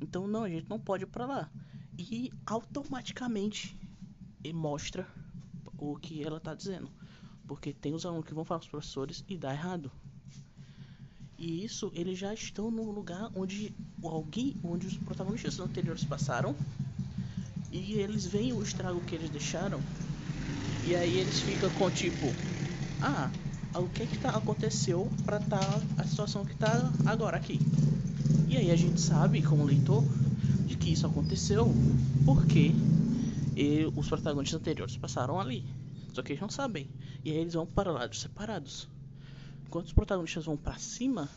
Então 0.00 0.26
não, 0.26 0.42
a 0.42 0.48
gente 0.48 0.68
não 0.68 0.80
pode 0.80 1.04
ir 1.04 1.06
pra 1.06 1.24
lá. 1.24 1.48
E 1.96 2.32
automaticamente 2.44 3.78
mostra 4.52 5.06
o 5.78 5.94
que 5.94 6.24
ela 6.24 6.40
tá 6.40 6.52
dizendo. 6.52 6.90
Porque 7.46 7.72
tem 7.72 7.94
os 7.94 8.04
alunos 8.04 8.26
que 8.26 8.34
vão 8.34 8.44
falar 8.44 8.58
com 8.58 8.64
os 8.64 8.70
professores 8.72 9.24
e 9.28 9.38
dá 9.38 9.52
errado. 9.52 9.88
E 11.38 11.64
isso 11.64 11.92
eles 11.94 12.18
já 12.18 12.34
estão 12.34 12.72
no 12.72 12.90
lugar 12.90 13.30
onde 13.36 13.72
alguém, 14.02 14.56
onde 14.64 14.88
os 14.88 14.96
protagonistas 14.96 15.60
anteriores 15.60 16.02
passaram. 16.02 16.56
E 17.72 17.94
eles 17.94 18.26
veem 18.26 18.52
o 18.52 18.62
estrago 18.62 19.00
que 19.02 19.14
eles 19.14 19.30
deixaram. 19.30 19.80
E 20.84 20.94
aí 20.94 21.18
eles 21.18 21.40
ficam 21.40 21.70
com 21.70 21.90
tipo, 21.90 22.34
ah, 23.00 23.30
o 23.74 23.88
que 23.88 24.06
que 24.06 24.18
tá, 24.18 24.30
aconteceu 24.30 25.08
para 25.24 25.38
tá 25.38 25.60
a 25.96 26.04
situação 26.04 26.44
que 26.44 26.54
tá 26.56 26.90
agora 27.06 27.36
aqui. 27.36 27.60
E 28.48 28.56
aí 28.56 28.70
a 28.70 28.76
gente 28.76 29.00
sabe, 29.00 29.42
como 29.42 29.64
leitor, 29.64 30.02
de 30.66 30.76
que 30.76 30.90
isso 30.92 31.06
aconteceu 31.06 31.72
porque 32.24 32.72
os 33.94 34.08
protagonistas 34.08 34.60
anteriores 34.60 34.96
passaram 34.96 35.38
ali. 35.38 35.64
Só 36.12 36.22
que 36.22 36.32
eles 36.32 36.40
não 36.40 36.48
sabem. 36.48 36.88
E 37.24 37.30
aí 37.30 37.36
eles 37.36 37.54
vão 37.54 37.66
para 37.66 37.92
lados 37.92 38.20
separados. 38.20 38.88
Enquanto 39.66 39.86
os 39.86 39.92
protagonistas 39.92 40.44
vão 40.44 40.56
para 40.56 40.76
cima, 40.78 41.28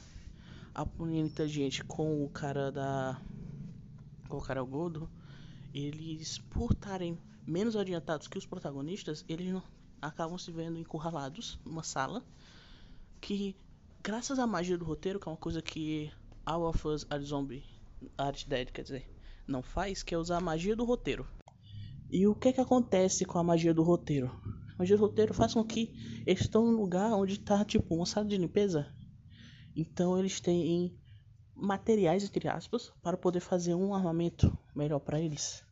a 0.73 0.85
menina 0.99 1.27
inteligente 1.27 1.83
com 1.83 2.23
o 2.23 2.29
cara 2.29 2.71
da. 2.71 3.21
com 4.27 4.37
o 4.37 4.41
cara 4.41 4.63
gordo, 4.63 5.07
eles, 5.74 6.38
por 6.38 6.72
estarem 6.72 7.18
menos 7.46 7.75
adiantados 7.75 8.27
que 8.27 8.38
os 8.38 8.46
protagonistas, 8.46 9.25
eles 9.27 9.51
não, 9.51 9.63
acabam 10.01 10.38
se 10.38 10.51
vendo 10.51 10.77
encurralados 10.77 11.60
numa 11.65 11.84
sala 11.84 12.24
que, 13.20 13.56
graças 14.01 14.38
à 14.38 14.46
magia 14.46 14.77
do 14.77 14.86
roteiro, 14.86 15.20
que 15.20 15.27
é 15.27 15.32
uma 15.32 15.38
coisa 15.38 15.62
que 15.62 16.12
All 16.46 16.63
of 16.68 16.88
Us 16.88 17.06
Are 17.10 17.24
Zombie, 17.24 17.63
Art 18.18 18.46
Dead, 18.48 18.70
quer 18.70 18.84
dizer, 18.84 19.10
não 19.48 19.62
faz, 19.62 20.03
que 20.03 20.13
é 20.13 20.18
usar 20.18 20.38
a 20.38 20.42
magia 20.42 20.75
do 20.75 20.86
roteiro. 20.86 21.27
E 22.10 22.27
o 22.27 22.36
que 22.36 22.50
é 22.50 22.53
que 22.53 22.62
acontece 22.62 23.25
com 23.25 23.39
a 23.39 23.44
magia 23.44 23.74
do 23.74 23.82
roteiro? 23.82 24.27
A 24.74 24.75
magia 24.80 24.98
do 24.98 25.01
roteiro 25.01 25.34
faz 25.34 25.53
com 25.53 25.63
que 25.63 26.22
eles 26.25 26.42
estão 26.42 26.65
num 26.65 26.77
lugar 26.77 27.13
onde 27.13 27.34
está 27.34 27.63
tipo 27.65 27.96
uma 27.96 28.06
sala 28.06 28.27
de 28.27 28.38
limpeza. 28.38 28.94
Então 29.75 30.18
eles 30.20 30.39
têm 30.39 30.96
materiais 31.63 32.24
entre 32.24 32.48
aspas 32.50 32.91
para 33.01 33.15
poder 33.15 33.39
fazer 33.39 33.74
um 33.74 33.96
armamento 33.96 34.55
melhor 34.75 35.00
para 35.00 35.20
eles. 35.20 35.63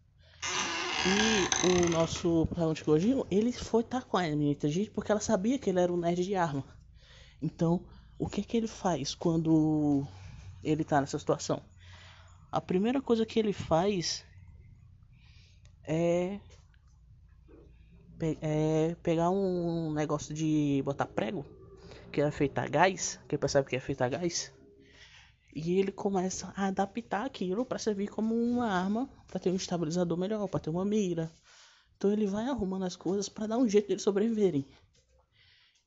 E 1.04 1.52
o 1.62 1.90
nosso 1.90 2.46
protagonista 2.48 2.86
Gojinho, 2.86 3.26
ele 3.30 3.52
foi 3.52 3.82
estar 3.82 4.02
tá 4.02 4.08
com 4.08 4.18
a 4.18 4.22
menina 4.22 4.52
inteligente 4.52 4.90
porque 4.92 5.12
ela 5.12 5.20
sabia 5.20 5.60
que 5.60 5.70
ele 5.70 5.80
era 5.80 5.92
um 5.92 5.98
nerd 5.98 6.24
de 6.24 6.36
arma. 6.36 6.64
Então, 7.42 7.84
o 8.18 8.30
que 8.30 8.44
que 8.44 8.56
ele 8.56 8.68
faz 8.68 9.14
quando 9.14 10.08
ele 10.64 10.84
tá 10.84 11.02
nessa 11.02 11.20
situação? 11.20 11.62
A 12.52 12.62
primeira 12.62 13.02
coisa 13.02 13.26
que 13.26 13.40
ele 13.40 13.54
faz 13.54 14.24
é 15.84 16.40
é 18.40 18.96
pegar 19.02 19.32
um 19.32 19.92
negócio 19.92 20.34
de 20.34 20.84
botar 20.86 21.08
prego, 21.08 21.44
que 22.12 22.22
é 22.22 22.30
feito 22.30 22.60
a 22.60 22.68
gás, 22.68 23.20
que 23.28 23.36
percebe 23.36 23.68
que 23.68 23.76
é 23.76 23.80
feito 23.80 24.04
a 24.04 24.10
gás, 24.10 24.54
e 25.54 25.80
ele 25.80 25.92
começa 25.92 26.54
a 26.56 26.68
adaptar 26.68 27.26
aquilo 27.26 27.66
para 27.66 27.80
servir 27.80 28.08
como 28.08 28.36
uma 28.36 28.68
arma, 28.68 29.10
para 29.28 29.40
ter 29.40 29.52
um 29.52 29.56
estabilizador 29.56 30.18
melhor, 30.18 30.48
para 30.48 30.60
ter 30.60 30.70
uma 30.70 30.86
mira. 30.86 31.32
Então 31.96 32.12
ele 32.12 32.26
vai 32.26 32.46
arrumando 32.48 32.86
as 32.86 32.96
coisas 32.96 33.30
para 33.30 33.48
dar 33.48 33.58
um 33.58 33.68
jeito 33.68 33.88
de 33.88 33.94
eles 33.94 34.04
sobreviverem. 34.04 34.66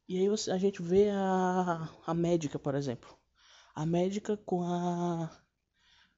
E 0.08 0.18
aí 0.18 0.28
a 0.28 0.58
gente 0.58 0.82
vê 0.82 1.08
a, 1.10 1.88
a 2.06 2.14
médica, 2.14 2.58
por 2.58 2.74
exemplo. 2.74 3.16
A 3.74 3.86
médica 3.86 4.36
com 4.36 4.62
a 4.62 5.30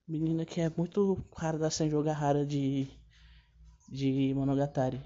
menina 0.07 0.45
que 0.45 0.61
é 0.61 0.71
muito 0.77 1.25
cara 1.37 1.59
da 1.59 1.71
Senjo 1.71 2.03
Gahara 2.03 2.45
de, 2.45 2.89
de 3.89 4.33
Monogatari 4.35 5.01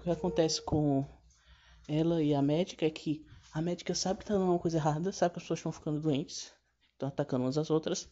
o 0.00 0.02
que 0.02 0.10
acontece 0.10 0.62
com 0.62 1.06
ela 1.86 2.22
e 2.22 2.34
a 2.34 2.40
médica 2.40 2.86
é 2.86 2.90
que 2.90 3.26
a 3.52 3.60
médica 3.60 3.94
sabe 3.94 4.20
que 4.20 4.24
tá 4.24 4.34
dando 4.34 4.46
uma 4.46 4.58
coisa 4.58 4.78
errada, 4.78 5.12
sabe 5.12 5.34
que 5.34 5.38
as 5.38 5.42
pessoas 5.42 5.58
estão 5.58 5.72
ficando 5.72 6.00
doentes, 6.00 6.52
estão 7.00 7.08
atacando 7.08 7.44
umas 7.44 7.58
às 7.58 7.70
outras. 7.70 8.10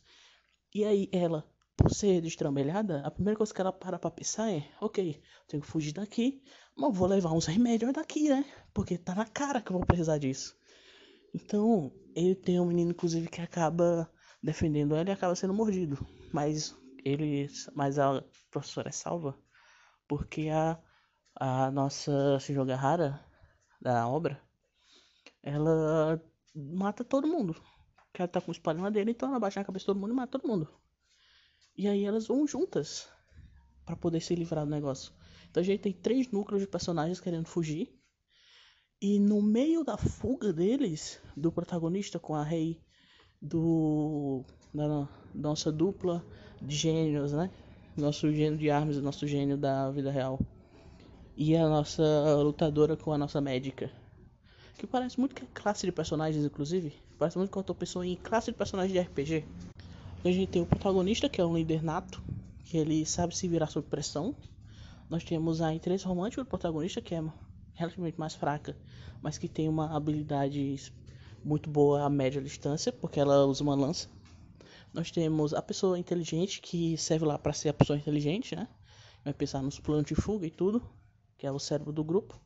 E 0.74 0.84
aí 0.84 1.08
ela, 1.12 1.44
por 1.76 1.90
ser 1.92 2.20
destrambelhada, 2.20 3.02
a 3.06 3.10
primeira 3.10 3.36
coisa 3.36 3.52
que 3.52 3.60
ela 3.60 3.72
para 3.72 3.98
pra 3.98 4.10
pensar 4.10 4.50
é, 4.50 4.68
ok, 4.80 5.22
tenho 5.46 5.62
que 5.62 5.68
fugir 5.68 5.92
daqui, 5.92 6.42
mas 6.76 6.96
vou 6.96 7.08
levar 7.08 7.32
uns 7.32 7.46
remédios 7.46 7.92
daqui, 7.92 8.28
né? 8.28 8.44
Porque 8.74 8.98
tá 8.98 9.14
na 9.14 9.26
cara 9.26 9.60
que 9.60 9.70
eu 9.70 9.76
vou 9.76 9.86
precisar 9.86 10.18
disso. 10.18 10.56
Então, 11.34 11.92
ele 12.14 12.34
tem 12.34 12.60
um 12.60 12.66
menino, 12.66 12.90
inclusive, 12.90 13.28
que 13.28 13.40
acaba 13.40 14.10
defendendo 14.42 14.94
ela 14.94 15.10
e 15.10 15.12
acaba 15.12 15.34
sendo 15.34 15.54
mordido. 15.54 15.98
Mas 16.32 16.76
ele. 17.04 17.48
Mas 17.74 17.98
a 17.98 18.24
professora 18.50 18.88
é 18.88 18.92
salva. 18.92 19.38
Porque 20.08 20.48
a 20.48 20.78
a 21.40 21.70
nossa 21.70 22.38
Shijoga 22.40 22.78
da 23.80 24.08
obra, 24.08 24.42
ela 25.42 26.20
mata 26.54 27.04
todo 27.04 27.28
mundo. 27.28 27.54
Que 28.18 28.22
ela 28.22 28.28
tá 28.28 28.40
com 28.40 28.50
o 28.50 28.52
espalho 28.52 28.90
dele, 28.90 29.12
então 29.12 29.28
ela 29.28 29.38
baixa 29.38 29.60
a 29.60 29.64
cabeça 29.64 29.84
de 29.84 29.86
todo 29.86 30.00
mundo 30.00 30.10
e 30.10 30.16
mata 30.16 30.40
todo 30.40 30.50
mundo. 30.50 30.68
E 31.76 31.86
aí 31.86 32.04
elas 32.04 32.26
vão 32.26 32.48
juntas 32.48 33.08
para 33.86 33.94
poder 33.94 34.20
se 34.20 34.34
livrar 34.34 34.64
do 34.64 34.70
negócio. 34.72 35.12
Então 35.48 35.60
a 35.60 35.64
gente 35.64 35.82
tem 35.82 35.92
três 35.92 36.28
núcleos 36.32 36.60
de 36.60 36.66
personagens 36.66 37.20
querendo 37.20 37.46
fugir. 37.46 37.96
E 39.00 39.20
no 39.20 39.40
meio 39.40 39.84
da 39.84 39.96
fuga 39.96 40.52
deles, 40.52 41.20
do 41.36 41.52
protagonista 41.52 42.18
com 42.18 42.34
a 42.34 42.42
Rei, 42.42 42.82
do 43.40 44.44
da 44.74 45.08
nossa 45.32 45.70
dupla 45.70 46.26
de 46.60 46.74
gênios, 46.74 47.32
né? 47.32 47.52
Nosso 47.96 48.32
gênio 48.32 48.58
de 48.58 48.68
armas 48.68 49.00
nosso 49.00 49.28
gênio 49.28 49.56
da 49.56 49.92
vida 49.92 50.10
real 50.10 50.40
e 51.36 51.54
a 51.54 51.68
nossa 51.68 52.02
lutadora 52.42 52.96
com 52.96 53.12
a 53.12 53.18
nossa 53.18 53.40
médica. 53.40 53.92
Que 54.76 54.88
parece 54.88 55.20
muito 55.20 55.36
que 55.36 55.44
é 55.44 55.48
classe 55.54 55.86
de 55.86 55.92
personagens, 55.92 56.44
inclusive. 56.44 57.06
Parece 57.18 57.36
muito 57.36 57.50
que 57.50 57.70
eu 57.70 57.74
pensando 57.74 58.04
em 58.04 58.14
classe 58.14 58.52
de 58.52 58.56
personagens 58.56 58.92
de 58.92 59.00
RPG. 59.00 59.44
A 60.24 60.30
gente 60.30 60.46
tem 60.46 60.62
o 60.62 60.66
protagonista, 60.66 61.28
que 61.28 61.40
é 61.40 61.44
um 61.44 61.56
líder 61.56 61.82
nato, 61.82 62.22
que 62.64 62.76
ele 62.76 63.04
sabe 63.04 63.36
se 63.36 63.48
virar 63.48 63.66
sob 63.66 63.88
pressão. 63.88 64.36
Nós 65.10 65.24
temos 65.24 65.60
a 65.60 65.74
interesse 65.74 66.04
romântico 66.04 66.44
do 66.44 66.48
protagonista, 66.48 67.00
que 67.00 67.16
é 67.16 67.22
relativamente 67.74 68.20
mais 68.20 68.34
fraca, 68.34 68.76
mas 69.20 69.36
que 69.36 69.48
tem 69.48 69.68
uma 69.68 69.96
habilidade 69.96 70.92
muito 71.44 71.68
boa 71.68 72.04
a 72.04 72.10
média 72.10 72.40
distância, 72.40 72.92
porque 72.92 73.18
ela 73.18 73.46
usa 73.46 73.64
uma 73.64 73.74
lança. 73.74 74.08
Nós 74.94 75.10
temos 75.10 75.52
a 75.52 75.60
pessoa 75.60 75.98
inteligente 75.98 76.60
que 76.60 76.96
serve 76.96 77.24
lá 77.24 77.36
para 77.36 77.52
ser 77.52 77.70
a 77.70 77.74
pessoa 77.74 77.98
inteligente, 77.98 78.54
né? 78.54 78.68
Vai 79.24 79.34
pensar 79.34 79.60
nos 79.60 79.80
planos 79.80 80.06
de 80.06 80.14
fuga 80.14 80.46
e 80.46 80.50
tudo, 80.50 80.82
que 81.36 81.46
é 81.46 81.50
o 81.50 81.58
cérebro 81.58 81.92
do 81.92 82.04
grupo. 82.04 82.40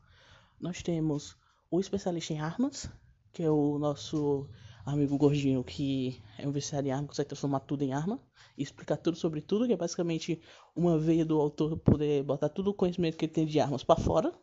Nós 0.59 0.81
temos 0.81 1.37
o 1.69 1.79
especialista 1.79 2.33
em 2.33 2.39
armas, 2.39 2.89
que 3.33 3.41
é 3.41 3.49
o 3.49 3.79
nosso 3.79 4.47
amigo 4.85 5.17
gordinho 5.17 5.63
que 5.63 6.21
é 6.37 6.47
um 6.47 6.51
viciado 6.51 6.87
em 6.87 6.91
arma, 6.91 7.07
consegue 7.07 7.29
transformar 7.29 7.61
tudo 7.61 7.83
em 7.83 7.91
arma 7.91 8.21
e 8.57 8.61
explicar 8.61 8.97
tudo 8.97 9.17
sobre 9.17 9.41
tudo, 9.41 9.65
que 9.65 9.73
é 9.73 9.77
basicamente 9.77 10.39
uma 10.75 10.99
veia 10.99 11.25
do 11.25 11.39
autor 11.39 11.77
poder 11.77 12.23
botar 12.23 12.49
todo 12.49 12.67
o 12.69 12.73
conhecimento 12.73 13.17
que 13.17 13.25
ele 13.25 13.33
tem 13.33 13.45
de 13.45 13.59
armas 13.59 13.83
para 13.83 13.99
fora. 13.99 14.33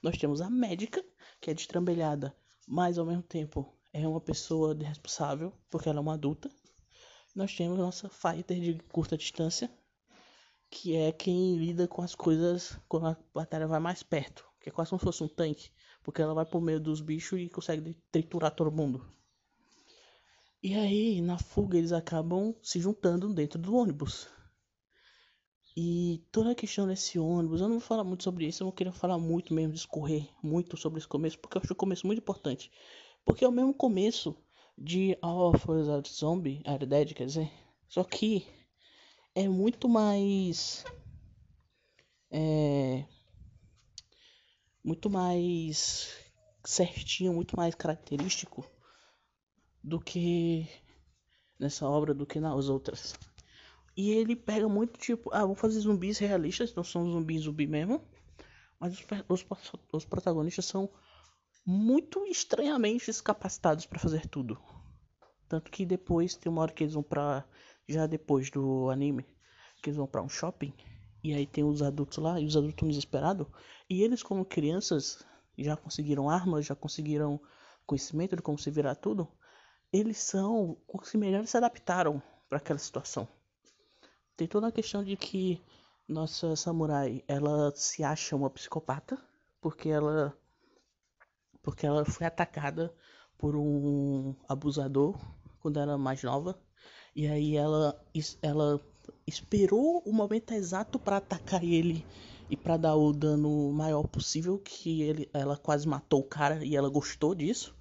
Nós 0.00 0.16
temos 0.16 0.40
a 0.40 0.48
médica, 0.48 1.04
que 1.40 1.50
é 1.50 1.54
destrambelhada, 1.54 2.34
mas 2.68 2.98
ao 2.98 3.06
mesmo 3.06 3.22
tempo 3.22 3.74
é 3.92 4.06
uma 4.06 4.20
pessoa 4.20 4.74
responsável, 4.74 5.52
porque 5.68 5.88
ela 5.88 5.98
é 5.98 6.00
uma 6.02 6.14
adulta. 6.14 6.50
Nós 7.34 7.54
temos 7.56 7.78
a 7.80 7.82
nossa 7.82 8.08
fighter 8.08 8.60
de 8.60 8.74
curta 8.92 9.16
distância, 9.16 9.68
que 10.70 10.94
é 10.94 11.10
quem 11.10 11.56
lida 11.56 11.88
com 11.88 12.02
as 12.02 12.14
coisas 12.14 12.78
quando 12.88 13.08
a 13.08 13.16
batalha 13.34 13.66
vai 13.66 13.80
mais 13.80 14.02
perto, 14.02 14.44
que 14.60 14.68
é 14.68 14.72
quase 14.72 14.90
como 14.90 15.00
se 15.00 15.04
fosse 15.04 15.24
um 15.24 15.28
tanque, 15.28 15.70
porque 16.04 16.22
ela 16.22 16.34
vai 16.34 16.44
por 16.44 16.60
meio 16.60 16.78
dos 16.78 17.00
bichos 17.00 17.40
e 17.40 17.48
consegue 17.48 17.96
triturar 18.12 18.54
todo 18.54 18.70
mundo. 18.70 19.04
E 20.62 20.74
aí, 20.74 21.20
na 21.20 21.38
fuga, 21.38 21.76
eles 21.76 21.92
acabam 21.92 22.54
se 22.62 22.78
juntando 22.78 23.32
dentro 23.34 23.58
do 23.58 23.74
ônibus. 23.74 24.28
E 25.76 26.22
toda 26.30 26.52
a 26.52 26.54
questão 26.54 26.86
desse 26.86 27.18
ônibus, 27.18 27.60
eu 27.60 27.68
não 27.68 27.78
vou 27.78 27.86
falar 27.86 28.04
muito 28.04 28.22
sobre 28.22 28.46
isso, 28.46 28.62
eu 28.62 28.66
não 28.66 28.72
queria 28.72 28.92
falar 28.92 29.18
muito 29.18 29.52
mesmo, 29.52 29.72
discorrer 29.72 30.28
muito 30.42 30.76
sobre 30.76 30.98
esse 30.98 31.08
começo, 31.08 31.38
porque 31.38 31.56
eu 31.56 31.62
acho 31.62 31.72
o 31.72 31.76
começo 31.76 32.06
muito 32.06 32.20
importante. 32.20 32.70
Porque 33.24 33.44
é 33.44 33.48
o 33.48 33.52
mesmo 33.52 33.74
começo 33.74 34.36
de 34.78 35.18
All 35.20 35.52
of 35.52 35.70
Us 35.70 36.08
Zombie, 36.08 36.62
Are 36.64 36.86
Dead, 36.86 37.12
quer 37.14 37.26
dizer, 37.26 37.50
só 37.88 38.04
que 38.04 38.46
é 39.34 39.48
muito 39.48 39.88
mais. 39.88 40.84
É. 42.30 43.04
Muito 44.84 45.08
mais 45.08 46.14
certinho, 46.64 47.32
muito 47.32 47.56
mais 47.56 47.74
característico 47.74 48.64
do 49.82 49.98
que 49.98 50.68
nessa 51.58 51.88
obra 51.88 52.14
do 52.14 52.26
que 52.26 52.38
nas 52.38 52.68
outras. 52.68 53.14
E 53.96 54.10
ele 54.10 54.36
pega 54.36 54.68
muito 54.68 54.98
tipo, 54.98 55.30
ah, 55.32 55.46
vou 55.46 55.54
fazer 55.54 55.80
zumbis 55.80 56.18
realistas, 56.18 56.74
não 56.74 56.84
são 56.84 57.10
zumbis 57.10 57.42
zumbi 57.42 57.66
mesmo, 57.66 58.02
mas 58.78 58.92
os, 58.92 59.06
os, 59.28 59.72
os 59.92 60.04
protagonistas 60.04 60.66
são 60.66 60.90
muito 61.64 62.26
estranhamente 62.26 63.10
capacitados 63.22 63.86
para 63.86 63.98
fazer 63.98 64.26
tudo. 64.26 64.58
Tanto 65.48 65.70
que 65.70 65.86
depois 65.86 66.34
tem 66.34 66.50
uma 66.50 66.62
hora 66.62 66.72
que 66.72 66.82
eles 66.82 66.94
vão 66.94 67.02
pra. 67.02 67.44
Já 67.88 68.06
depois 68.06 68.50
do 68.50 68.90
anime, 68.90 69.24
que 69.82 69.90
eles 69.90 69.96
vão 69.96 70.06
pra 70.06 70.22
um 70.22 70.28
shopping. 70.28 70.72
E 71.24 71.34
aí 71.34 71.46
tem 71.46 71.64
os 71.64 71.82
adultos 71.82 72.18
lá, 72.18 72.38
e 72.38 72.46
os 72.46 72.56
adultos 72.56 72.74
estão 72.74 72.88
desesperados. 72.88 73.46
E 73.90 74.02
eles, 74.02 74.22
como 74.22 74.44
crianças, 74.44 75.24
já 75.58 75.76
conseguiram 75.76 76.30
armas, 76.30 76.66
já 76.66 76.76
conseguiram 76.76 77.40
conhecimento 77.86 78.36
de 78.36 78.42
como 78.42 78.58
se 78.58 78.70
virar 78.70 78.94
tudo 78.94 79.28
eles 79.94 80.18
são 80.18 80.76
os 80.92 81.08
que 81.08 81.16
melhor 81.16 81.46
se 81.46 81.56
adaptaram 81.56 82.20
para 82.48 82.58
aquela 82.58 82.80
situação. 82.80 83.28
Tem 84.36 84.48
toda 84.48 84.66
a 84.66 84.72
questão 84.72 85.04
de 85.04 85.16
que 85.16 85.62
nossa 86.08 86.56
samurai, 86.56 87.22
ela 87.28 87.72
se 87.76 88.02
acha 88.02 88.34
uma 88.34 88.50
psicopata 88.50 89.16
porque 89.60 89.88
ela 89.88 90.36
porque 91.62 91.86
ela 91.86 92.04
foi 92.04 92.26
atacada 92.26 92.92
por 93.38 93.54
um 93.54 94.34
abusador 94.48 95.16
quando 95.60 95.78
era 95.78 95.96
mais 95.96 96.22
nova 96.24 96.60
e 97.14 97.28
aí 97.28 97.56
ela 97.56 98.04
ela 98.42 98.80
esperou 99.26 100.02
o 100.04 100.12
momento 100.12 100.52
exato 100.52 100.98
para 100.98 101.16
atacar 101.18 101.62
ele 101.64 102.04
e 102.50 102.56
para 102.56 102.76
dar 102.76 102.96
o 102.96 103.12
dano 103.12 103.72
maior 103.72 104.06
possível 104.06 104.58
que 104.58 105.02
ele 105.02 105.28
ela 105.32 105.56
quase 105.56 105.88
matou 105.88 106.20
o 106.20 106.28
cara 106.28 106.64
e 106.64 106.76
ela 106.76 106.88
gostou 106.88 107.34
disso 107.34 107.74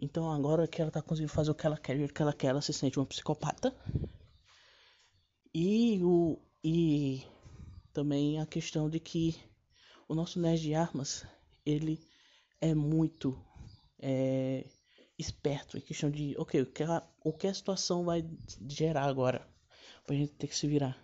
então 0.00 0.30
agora 0.30 0.68
que 0.68 0.80
ela 0.80 0.90
tá 0.90 1.02
conseguindo 1.02 1.32
fazer 1.32 1.50
o 1.50 1.54
que 1.54 1.66
ela 1.66 1.76
quer, 1.76 2.00
o 2.00 2.12
que 2.12 2.22
ela 2.22 2.32
quer, 2.32 2.48
ela 2.48 2.62
se 2.62 2.72
sente 2.72 2.98
uma 2.98 3.06
psicopata. 3.06 3.74
E 5.52 6.00
o 6.04 6.38
e 6.62 7.24
também 7.92 8.40
a 8.40 8.46
questão 8.46 8.88
de 8.88 9.00
que 9.00 9.36
o 10.08 10.14
nosso 10.14 10.40
nerd 10.40 10.62
de 10.62 10.74
armas, 10.74 11.26
ele 11.64 12.00
é 12.60 12.74
muito 12.74 13.38
é, 13.98 14.68
esperto 15.18 15.76
em 15.76 15.80
questão 15.80 16.10
de, 16.10 16.34
ok, 16.38 16.62
o 16.62 16.66
que, 16.66 16.82
a, 16.82 17.02
o 17.24 17.32
que 17.32 17.46
a 17.46 17.54
situação 17.54 18.04
vai 18.04 18.24
gerar 18.68 19.04
agora 19.04 19.46
pra 20.08 20.16
gente 20.16 20.32
ter 20.32 20.48
que 20.48 20.56
se 20.56 20.66
virar. 20.66 20.98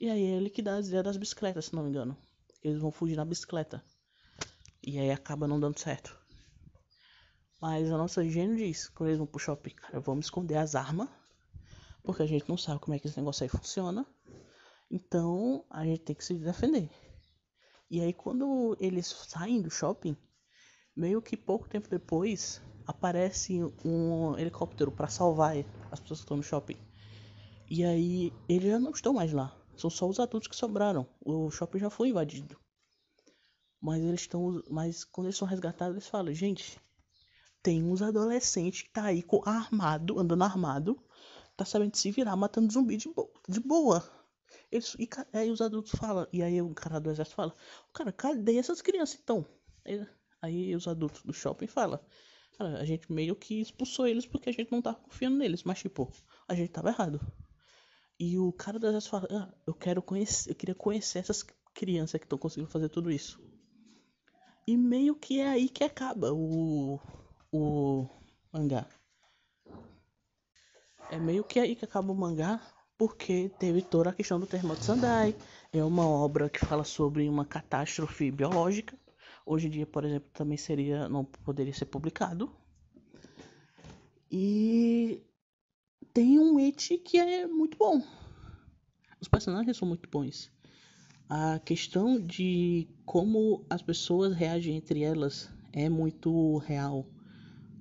E 0.00 0.08
aí 0.08 0.22
ele 0.22 0.48
que 0.48 0.62
dá 0.62 0.76
a 0.76 0.80
ideia 0.80 1.02
das 1.02 1.18
bicicletas, 1.18 1.66
se 1.66 1.74
não 1.74 1.82
me 1.82 1.90
engano. 1.90 2.16
Eles 2.62 2.80
vão 2.80 2.90
fugir 2.90 3.16
na 3.16 3.24
bicicleta. 3.24 3.84
E 4.82 4.98
aí 4.98 5.10
acaba 5.10 5.46
não 5.46 5.60
dando 5.60 5.78
certo. 5.78 6.18
Mas 7.60 7.92
a 7.92 7.98
nossa 7.98 8.26
gênio 8.26 8.56
diz, 8.56 8.88
quando 8.88 9.10
eles 9.10 9.18
vão 9.18 9.26
pro 9.26 9.38
shopping, 9.38 9.74
cara, 9.74 10.00
vamos 10.00 10.24
esconder 10.26 10.56
as 10.56 10.74
armas, 10.74 11.08
porque 12.02 12.22
a 12.22 12.26
gente 12.26 12.48
não 12.48 12.56
sabe 12.56 12.80
como 12.80 12.94
é 12.94 12.98
que 12.98 13.06
esse 13.06 13.18
negócio 13.18 13.44
aí 13.44 13.48
funciona. 13.48 14.06
Então 14.90 15.62
a 15.68 15.84
gente 15.84 16.00
tem 16.00 16.16
que 16.16 16.24
se 16.24 16.32
defender. 16.34 16.88
E 17.90 18.00
aí 18.00 18.14
quando 18.14 18.74
eles 18.80 19.06
saem 19.06 19.60
do 19.60 19.70
shopping, 19.70 20.16
meio 20.96 21.20
que 21.20 21.36
pouco 21.36 21.68
tempo 21.68 21.90
depois 21.90 22.62
aparece 22.86 23.60
um 23.84 24.38
helicóptero 24.38 24.90
para 24.90 25.08
salvar 25.08 25.56
as 25.90 26.00
pessoas 26.00 26.20
que 26.20 26.24
estão 26.24 26.38
no 26.38 26.42
shopping. 26.42 26.78
E 27.76 27.84
aí 27.84 28.32
eles 28.48 28.70
já 28.70 28.78
não 28.78 28.92
estão 28.92 29.12
mais 29.12 29.32
lá. 29.32 29.52
São 29.76 29.90
só 29.90 30.08
os 30.08 30.20
adultos 30.20 30.46
que 30.46 30.54
sobraram. 30.54 31.08
O 31.20 31.50
shopping 31.50 31.80
já 31.80 31.90
foi 31.90 32.10
invadido. 32.10 32.56
Mas 33.82 34.00
eles 34.00 34.20
estão. 34.20 34.62
Mas 34.70 35.02
quando 35.02 35.26
eles 35.26 35.36
são 35.36 35.48
resgatados, 35.48 35.96
eles 35.96 36.06
falam, 36.06 36.32
gente, 36.32 36.80
tem 37.64 37.82
uns 37.82 38.00
adolescentes 38.00 38.82
que 38.82 38.90
tá 38.90 39.06
aí 39.06 39.24
com 39.24 39.42
armado, 39.44 40.20
andando 40.20 40.44
armado, 40.44 41.02
tá 41.56 41.64
sabendo 41.64 41.96
se 41.96 42.12
virar, 42.12 42.36
matando 42.36 42.72
zumbi 42.72 42.96
de, 42.96 43.08
bo 43.08 43.28
de 43.48 43.58
boa. 43.58 44.08
Eles, 44.70 44.94
e 44.96 45.08
aí 45.32 45.50
os 45.50 45.60
adultos 45.60 45.98
falam, 45.98 46.28
e 46.32 46.44
aí 46.44 46.62
o 46.62 46.72
cara 46.74 47.00
do 47.00 47.10
exército 47.10 47.34
fala, 47.34 47.52
cara, 47.92 48.12
cadê 48.12 48.56
essas 48.56 48.80
crianças 48.80 49.18
então? 49.20 49.44
Aí, 50.40 50.76
os 50.76 50.86
adultos 50.86 51.24
do 51.24 51.32
shopping 51.32 51.66
falam, 51.66 51.98
cara, 52.56 52.78
a 52.78 52.84
gente 52.84 53.10
meio 53.10 53.34
que 53.34 53.60
expulsou 53.60 54.06
eles 54.06 54.26
porque 54.26 54.48
a 54.48 54.52
gente 54.52 54.70
não 54.70 54.80
tava 54.80 54.98
confiando 54.98 55.36
neles, 55.36 55.64
mas 55.64 55.80
tipo, 55.80 56.08
a 56.46 56.54
gente 56.54 56.70
tava 56.70 56.90
errado. 56.90 57.20
E 58.26 58.38
o 58.38 58.50
cara 58.50 58.78
do 58.78 58.86
exército 58.86 59.10
fala, 59.10 59.28
ah, 59.30 59.54
eu 59.66 59.74
quero 59.74 60.00
conhecer, 60.00 60.50
eu 60.50 60.54
queria 60.54 60.74
conhecer 60.74 61.18
essas 61.18 61.42
crianças 61.74 62.18
que 62.18 62.24
estão 62.24 62.38
conseguindo 62.38 62.70
fazer 62.70 62.88
tudo 62.88 63.10
isso. 63.10 63.38
E 64.66 64.78
meio 64.78 65.14
que 65.14 65.40
é 65.40 65.48
aí 65.48 65.68
que 65.68 65.84
acaba 65.84 66.32
o 66.32 66.98
o 67.52 68.08
mangá. 68.50 68.88
É 71.10 71.18
meio 71.18 71.44
que 71.44 71.60
aí 71.60 71.76
que 71.76 71.84
acaba 71.84 72.10
o 72.10 72.14
mangá, 72.14 72.62
porque 72.96 73.50
teve 73.58 73.82
toda 73.82 74.08
a 74.08 74.14
questão 74.14 74.40
do 74.40 74.46
terremoto 74.46 74.82
Sandai. 74.82 75.36
É 75.70 75.84
uma 75.84 76.08
obra 76.08 76.48
que 76.48 76.64
fala 76.64 76.82
sobre 76.82 77.28
uma 77.28 77.44
catástrofe 77.44 78.30
biológica. 78.30 78.98
Hoje 79.44 79.66
em 79.66 79.70
dia, 79.70 79.86
por 79.86 80.02
exemplo, 80.02 80.30
também 80.32 80.56
seria 80.56 81.10
não 81.10 81.26
poderia 81.26 81.74
ser 81.74 81.84
publicado. 81.84 82.50
E 84.30 85.22
tem 86.12 86.38
um 86.38 86.58
et 86.60 86.98
que 86.98 87.18
é 87.18 87.46
muito 87.46 87.76
bom. 87.78 88.02
Os 89.20 89.28
personagens 89.28 89.76
são 89.76 89.88
muito 89.88 90.08
bons. 90.10 90.50
A 91.28 91.58
questão 91.58 92.20
de 92.20 92.86
como 93.06 93.64
as 93.70 93.80
pessoas 93.80 94.34
reagem 94.34 94.76
entre 94.76 95.02
elas 95.02 95.50
é 95.72 95.88
muito 95.88 96.58
real. 96.58 97.06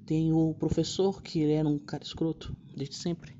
Tem 0.06 0.32
o 0.32 0.54
professor, 0.54 1.22
que 1.22 1.40
ele 1.40 1.54
era 1.54 1.68
um 1.68 1.78
cara 1.78 2.04
escroto 2.04 2.56
desde 2.76 2.96
sempre. 2.96 3.36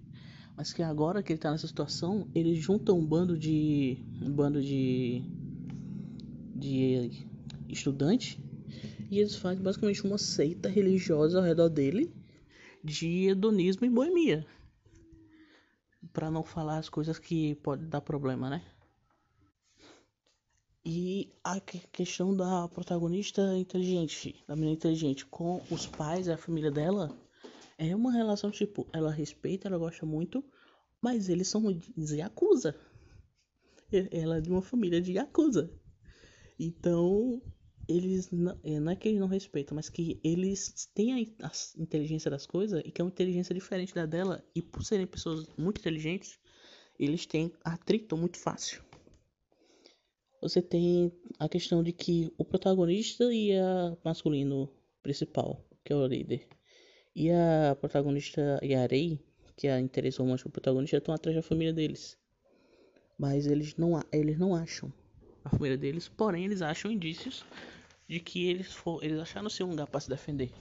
Mas 0.56 0.72
que 0.72 0.84
agora 0.84 1.24
que 1.24 1.32
ele 1.32 1.40
tá 1.40 1.52
nessa 1.52 1.68
situação, 1.68 2.28
ele 2.36 2.56
junta 2.56 2.94
um 2.94 3.06
bando 3.06 3.38
de. 3.38 3.98
um 4.22 4.32
bando 4.32 4.62
de. 4.62 5.24
de 6.56 7.28
estudante. 7.70 8.40
E 9.10 9.20
eles 9.20 9.36
fazem 9.36 9.64
basicamente 9.64 10.04
uma 10.04 10.18
seita 10.18 10.70
religiosa 10.70 11.38
ao 11.38 11.44
redor 11.44 11.70
dele 11.70 12.14
de 12.84 13.30
hedonismo 13.30 13.86
e 13.86 13.90
boemia. 13.90 14.46
Para 16.14 16.32
não 16.32 16.44
falar 16.44 16.78
as 16.78 16.88
coisas 16.88 17.20
que 17.20 17.56
pode 17.56 17.86
dar 17.86 18.00
problema, 18.00 18.50
né? 18.50 18.64
E 20.86 21.34
a 21.44 21.60
questão 21.60 22.36
da 22.36 22.68
protagonista 22.68 23.58
inteligente, 23.58 24.44
da 24.48 24.56
menina 24.56 24.74
inteligente, 24.74 25.26
com 25.26 25.62
os 25.72 25.88
pais 25.88 26.28
a 26.28 26.38
família 26.38 26.70
dela, 26.70 27.10
é 27.78 27.96
uma 27.96 28.12
relação 28.12 28.52
tipo, 28.52 28.86
ela 28.92 29.12
respeita, 29.12 29.68
ela 29.68 29.78
gosta 29.78 30.06
muito, 30.06 30.44
mas 31.02 31.30
eles 31.30 31.48
são 31.48 31.72
de 31.72 32.18
Yakuza. 32.18 32.76
Ela 34.12 34.38
é 34.38 34.42
de 34.42 34.50
uma 34.50 34.62
família 34.62 35.02
de 35.02 35.14
Yakuza. 35.14 35.72
Então, 36.60 37.42
eles 37.88 38.32
não, 38.32 38.58
é, 38.64 38.80
não 38.80 38.92
é 38.92 38.96
que 38.96 39.10
eles 39.10 39.20
não 39.20 39.28
respeitam, 39.28 39.76
mas 39.76 39.90
que 39.90 40.20
eles 40.24 40.90
têm 40.94 41.14
a, 41.42 41.52
inteligência 41.78 42.32
das 42.32 42.46
coisas 42.46 42.82
e 42.86 42.92
que 42.92 43.02
é 43.02 43.04
uma 43.04 43.12
inteligência 43.12 43.54
diferente 43.54 43.94
da 43.94 44.06
dela 44.06 44.44
e 44.56 44.62
por 44.62 44.84
serem 44.84 45.06
pessoas 45.06 45.48
muito 45.58 45.80
inteligentes, 45.80 46.40
eles 47.00 47.26
têm 47.26 47.52
atrito 47.64 48.16
muito 48.16 48.38
fácil. 48.38 48.84
Você 50.42 50.62
tem 50.62 51.12
a 51.40 51.48
questão 51.48 51.82
de 51.82 51.94
que 51.94 52.34
o 52.38 52.44
protagonista 52.44 53.34
e 53.34 53.58
a 53.58 53.98
masculino 54.04 54.70
principal, 55.02 55.66
que 55.84 55.94
é 55.94 55.96
o 55.96 56.06
líder, 56.06 56.48
e 57.16 57.30
a 57.30 57.78
protagonista 57.80 58.60
e 58.62 58.76
a 58.76 58.84
Arei, 58.84 59.20
que 59.56 59.68
é 59.68 59.74
a 59.74 59.80
interesse 59.80 60.18
do 60.18 60.50
protagonista, 60.50 60.98
estão 60.98 61.14
atrás 61.14 61.36
da 61.36 61.42
família 61.42 61.74
deles. 61.74 62.18
Mas 63.18 63.46
eles 63.46 63.78
não, 63.78 64.02
eles 64.12 64.38
não 64.38 64.56
acham 64.56 64.92
a 65.44 65.50
família 65.50 65.78
deles, 65.78 66.08
porém 66.08 66.46
eles 66.46 66.62
acham 66.62 66.92
indícios 66.92 67.44
de 68.08 68.20
que 68.20 68.48
eles 68.48 68.74
for, 68.74 69.04
eles 69.04 69.20
acharam 69.20 69.50
ser 69.50 69.64
um 69.64 69.72
lugar 69.72 69.88
para 69.88 70.00
se 70.00 70.10
defender. 70.10 70.52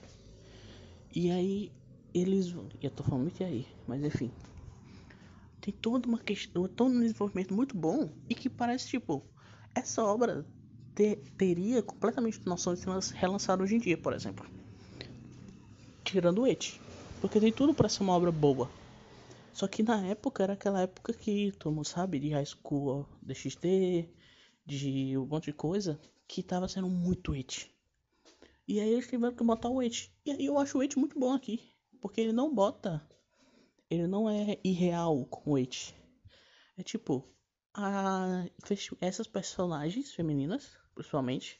E 1.15 1.29
aí 1.31 1.71
eles, 2.13 2.53
eu 2.81 2.89
tô 2.91 3.03
falando 3.03 3.23
muito 3.23 3.43
aí, 3.43 3.67
mas 3.87 4.03
enfim, 4.03 4.31
tem 5.61 5.73
toda 5.73 6.07
uma 6.07 6.19
questão, 6.19 6.67
todo 6.67 6.91
um 6.91 6.99
desenvolvimento 6.99 7.53
muito 7.53 7.75
bom 7.75 8.09
e 8.29 8.35
que 8.35 8.49
parece 8.49 8.89
tipo 8.89 9.23
essa 9.73 10.03
obra 10.03 10.45
ter, 10.93 11.17
teria 11.37 11.81
completamente 11.81 12.39
noção 12.45 12.73
de 12.73 12.81
ser 12.81 13.15
relançada 13.15 13.63
hoje 13.63 13.75
em 13.75 13.79
dia, 13.79 13.97
por 13.97 14.13
exemplo, 14.13 14.45
tirando 16.03 16.41
o 16.41 16.47
Et, 16.47 16.79
porque 17.21 17.39
tem 17.39 17.51
tudo 17.51 17.73
para 17.73 17.89
ser 17.89 18.03
uma 18.03 18.13
obra 18.13 18.31
boa. 18.31 18.69
Só 19.53 19.67
que 19.67 19.83
na 19.83 20.05
época 20.07 20.43
era 20.43 20.53
aquela 20.53 20.81
época 20.81 21.13
que 21.13 21.51
todo 21.53 21.73
mundo 21.73 21.85
sabe 21.85 22.19
de 22.19 22.29
High 22.29 22.45
School 22.45 23.07
DxD, 23.21 24.09
de 24.65 25.17
um 25.17 25.25
monte 25.25 25.45
de 25.45 25.53
coisa 25.53 25.99
que 26.27 26.41
tava 26.41 26.67
sendo 26.67 26.89
muito 26.89 27.33
it. 27.33 27.73
E 28.67 28.79
aí 28.79 28.93
eles 28.93 29.07
tiveram 29.07 29.35
que 29.35 29.43
botar 29.43 29.69
o 29.69 29.79
it. 29.79 30.11
E 30.25 30.31
aí 30.31 30.45
eu 30.45 30.57
acho 30.57 30.77
o 30.77 30.81
it 30.81 30.97
muito 30.97 31.19
bom 31.19 31.33
aqui. 31.33 31.73
Porque 32.01 32.21
ele 32.21 32.33
não 32.33 32.53
bota. 32.53 33.05
Ele 33.89 34.07
não 34.07 34.29
é 34.29 34.59
irreal 34.63 35.25
com 35.25 35.51
o 35.51 35.55
it. 35.55 35.93
É 36.77 36.83
tipo. 36.83 37.27
A, 37.75 38.45
essas 39.01 39.25
personagens 39.25 40.13
femininas, 40.13 40.77
principalmente, 40.93 41.59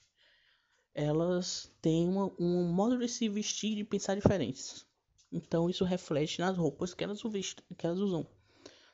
elas 0.93 1.71
têm 1.81 2.07
uma, 2.07 2.31
um 2.39 2.71
modo 2.71 2.99
de 2.99 3.07
se 3.07 3.27
vestir 3.27 3.79
e 3.79 3.83
pensar 3.83 4.15
diferentes. 4.15 4.85
Então 5.31 5.67
isso 5.69 5.83
reflete 5.83 6.39
nas 6.39 6.55
roupas 6.55 6.93
que 6.93 7.03
elas, 7.03 7.21
que 7.21 7.85
elas 7.85 7.99
usam. 7.99 8.27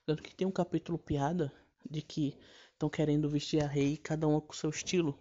Tanto 0.06 0.24
que 0.24 0.34
tem 0.34 0.48
um 0.48 0.52
capítulo 0.52 0.98
piada 0.98 1.52
de 1.90 2.02
que 2.02 2.38
estão 2.80 2.90
querendo 2.90 3.30
vestir 3.30 3.62
a 3.62 3.68
rei, 3.68 3.98
cada 3.98 4.26
uma 4.26 4.40
com 4.40 4.54
seu 4.54 4.70
estilo. 4.70 5.20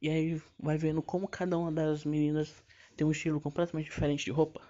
E 0.00 0.10
aí 0.10 0.42
vai 0.58 0.76
vendo 0.76 1.00
como 1.00 1.28
cada 1.28 1.56
uma 1.56 1.70
das 1.70 2.04
meninas 2.04 2.52
tem 2.96 3.06
um 3.06 3.12
estilo 3.12 3.40
completamente 3.40 3.84
diferente 3.84 4.24
de 4.24 4.32
roupa. 4.32 4.60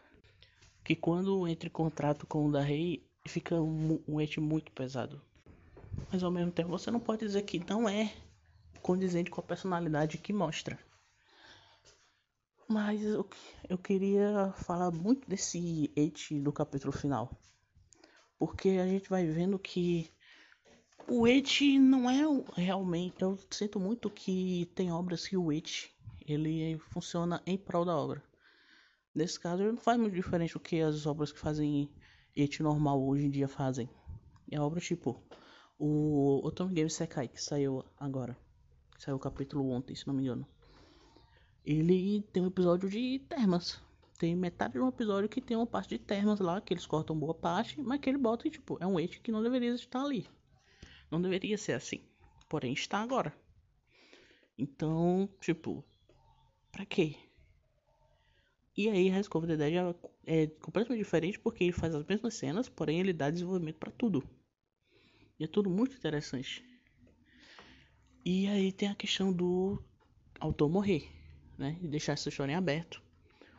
Que 0.85 0.95
quando 0.95 1.49
entra 1.49 1.69
em 1.69 1.73
contrato 1.73 2.27
com 2.27 2.47
o 2.47 2.53
da 2.53 2.61
rei, 2.61 3.09
fica 3.27 3.55
um, 3.55 3.99
um 4.07 4.21
ete 4.21 4.41
muito 4.41 4.71
pesado. 4.73 5.23
Mas 6.13 6.23
ao 6.23 6.31
mesmo 6.31 6.53
tempo 6.53 6.69
você 6.69 6.91
não 6.91 7.01
pode 7.01 7.25
dizer 7.25 7.43
que 7.43 7.59
não 7.67 7.89
é 7.89 8.13
condizente 8.83 9.31
com 9.31 9.41
a 9.41 9.45
personalidade 9.45 10.19
que 10.19 10.35
mostra. 10.35 10.79
Mas 12.69 13.03
eu, 13.03 13.27
eu 13.71 13.79
queria 13.79 14.53
falar 14.59 14.91
muito 14.91 15.27
desse 15.29 15.91
ete 15.97 16.39
do 16.39 16.53
capítulo 16.53 16.93
final. 16.93 17.31
Porque 18.39 18.71
a 18.71 18.87
gente 18.87 19.09
vai 19.09 19.27
vendo 19.27 19.59
que 19.59 20.11
o 21.09 21.27
It 21.27 21.79
não 21.79 22.09
é 22.09 22.23
realmente. 22.55 23.23
Eu 23.23 23.39
sinto 23.51 23.79
muito 23.79 24.11
que 24.11 24.71
tem 24.75 24.93
obras 24.93 25.27
que 25.27 25.37
o 25.37 25.51
It 25.51 25.95
ele 26.27 26.79
funciona 26.79 27.43
em 27.47 27.59
prol 27.59 27.85
da 27.85 27.97
obra. 27.97 28.23
Nesse 29.15 29.39
caso, 29.39 29.63
ele 29.63 29.73
não 29.73 29.79
faz 29.79 29.99
muito 29.99 30.15
diferente 30.15 30.55
do 30.55 30.61
que 30.61 30.81
as 30.81 31.07
obras 31.07 31.33
que 31.33 31.39
fazem 31.39 31.91
It 32.37 32.63
normal 32.63 33.03
hoje 33.03 33.27
em 33.27 33.31
dia 33.31 33.49
fazem. 33.49 33.89
É 34.51 34.61
obra 34.61 34.81
tipo 34.81 35.23
o 35.79 36.41
Otome 36.47 36.75
Game 36.75 36.91
Sekai 36.91 37.29
que 37.29 37.43
saiu 37.43 37.85
agora. 37.99 38.37
Saiu 38.99 39.17
o 39.17 39.21
capítulo 39.21 39.69
ontem, 39.71 39.95
se 39.95 40.07
não 40.07 40.15
me 40.15 40.23
engano. 40.23 40.47
Ele 41.65 42.23
tem 42.33 42.43
um 42.43 42.47
episódio 42.47 42.89
de 42.89 43.19
termas. 43.29 43.81
Tem 44.19 44.37
metade 44.37 44.75
de 44.75 44.81
um 44.81 44.89
episódio 44.89 45.29
que 45.29 45.41
tem 45.41 45.57
uma 45.57 45.67
parte 45.67 45.91
de 45.91 45.99
termas 45.99 46.39
lá, 46.39 46.61
que 46.61 46.73
eles 46.73 46.87
cortam 46.87 47.19
boa 47.19 47.35
parte, 47.35 47.81
mas 47.81 47.99
que 48.01 48.09
ele 48.09 48.19
bota 48.19 48.47
e 48.47 48.51
tipo, 48.51 48.79
é 48.81 48.87
um 48.87 48.97
It 48.99 49.21
que 49.21 49.33
não 49.33 49.43
deveria 49.43 49.75
estar 49.75 50.05
ali. 50.05 50.27
Não 51.13 51.21
deveria 51.21 51.59
ser 51.59 51.75
assim. 51.75 52.01
Porém, 52.49 52.73
está 52.73 53.03
agora. 53.03 53.37
Então, 54.57 55.29
tipo, 55.43 55.85
pra 56.71 56.87
quê? 56.87 57.17
E 58.75 58.89
aí, 58.89 59.11
High 59.11 59.23
School 59.25 59.45
of 59.45 59.47
the 59.47 59.57
Dead 59.59 59.95
é, 60.25 60.47
completamente 60.47 61.05
diferente 61.05 61.39
porque 61.39 61.65
ele 61.65 61.73
faz 61.73 61.95
as 61.95 62.07
mesmas 62.07 62.33
cenas, 62.33 62.67
porém 62.67 62.99
ele 62.99 63.13
dá 63.13 63.29
desenvolvimento 63.29 63.77
para 63.77 63.93
tudo. 63.93 64.27
E 65.39 65.45
é 65.45 65.47
tudo 65.47 65.69
muito 65.69 65.95
interessante. 65.95 66.65
E 68.25 68.47
aí 68.47 68.73
tem 68.73 68.89
a 68.89 68.95
questão 68.95 69.31
do 69.31 69.85
autor 70.41 70.71
morrer, 70.71 71.11
né? 71.59 71.79
E 71.83 71.89
deixar 71.89 72.15
essa 72.15 72.31
história 72.31 72.53
em 72.53 72.57
aberto. 72.57 73.03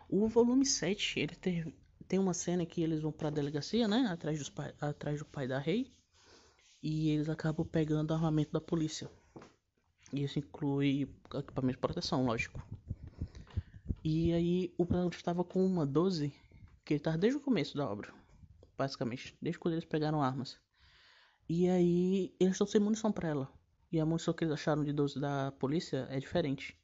O 0.09 0.27
volume 0.27 0.65
7, 0.65 1.19
ele 1.19 1.35
tem, 1.35 1.71
tem 2.07 2.17
uma 2.17 2.33
cena 2.33 2.65
que 2.65 2.81
eles 2.81 3.01
vão 3.01 3.11
pra 3.11 3.29
delegacia, 3.29 3.87
né? 3.87 4.07
Atrás, 4.09 4.39
dos, 4.39 4.51
atrás 4.81 5.19
do 5.19 5.25
pai 5.25 5.47
da 5.47 5.59
Rei 5.59 5.93
e 6.83 7.09
eles 7.11 7.29
acabam 7.29 7.65
pegando 7.65 8.13
armamento 8.13 8.51
da 8.51 8.59
polícia. 8.59 9.09
Isso 10.11 10.37
inclui 10.37 11.09
equipamento 11.33 11.77
de 11.77 11.81
proteção, 11.81 12.25
lógico. 12.25 12.61
E 14.03 14.33
aí 14.33 14.73
o 14.77 14.85
protagonista 14.85 15.21
estava 15.21 15.45
com 15.45 15.65
uma 15.65 15.85
12, 15.85 16.29
que 16.83 16.93
ele 16.93 16.99
estava 16.99 17.17
desde 17.17 17.37
o 17.37 17.41
começo 17.41 17.77
da 17.77 17.89
obra, 17.89 18.13
basicamente, 18.77 19.33
desde 19.41 19.57
quando 19.57 19.75
eles 19.75 19.85
pegaram 19.85 20.21
armas. 20.21 20.59
E 21.47 21.69
aí 21.69 22.35
eles 22.37 22.55
estão 22.55 22.67
sem 22.67 22.81
munição 22.81 23.13
para 23.13 23.29
ela. 23.29 23.53
E 23.89 23.97
a 23.99 24.05
munição 24.05 24.33
que 24.33 24.43
eles 24.43 24.53
acharam 24.53 24.83
de 24.83 24.91
12 24.91 25.21
da 25.21 25.53
polícia 25.53 26.05
é 26.09 26.19
diferente. 26.19 26.77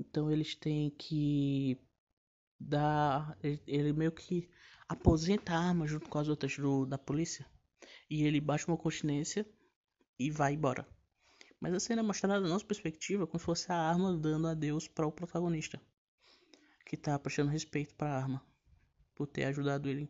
Então 0.00 0.30
eles 0.30 0.54
têm 0.54 0.90
que 0.90 1.78
dar. 2.58 3.36
Ele 3.42 3.92
meio 3.92 4.12
que 4.12 4.48
aposenta 4.88 5.52
a 5.52 5.58
arma 5.58 5.86
junto 5.86 6.08
com 6.08 6.18
as 6.18 6.28
outras 6.28 6.56
do, 6.56 6.86
da 6.86 6.96
polícia 6.96 7.46
e 8.10 8.24
ele 8.24 8.40
baixa 8.40 8.70
uma 8.70 8.76
continência 8.76 9.46
e 10.18 10.30
vai 10.30 10.54
embora. 10.54 10.86
Mas 11.60 11.74
a 11.74 11.80
cena 11.80 12.00
é 12.00 12.04
mostrada 12.04 12.40
da 12.40 12.48
nossa 12.48 12.64
perspectiva 12.64 13.26
como 13.26 13.38
se 13.38 13.44
fosse 13.44 13.70
a 13.70 13.76
arma 13.76 14.16
dando 14.16 14.46
adeus 14.46 14.88
para 14.88 15.06
o 15.06 15.12
protagonista, 15.12 15.80
que 16.86 16.94
está 16.94 17.18
prestando 17.18 17.50
respeito 17.50 17.94
para 17.94 18.10
a 18.10 18.16
arma, 18.16 18.42
por 19.14 19.26
ter 19.26 19.44
ajudado 19.44 19.88
ele 19.88 20.08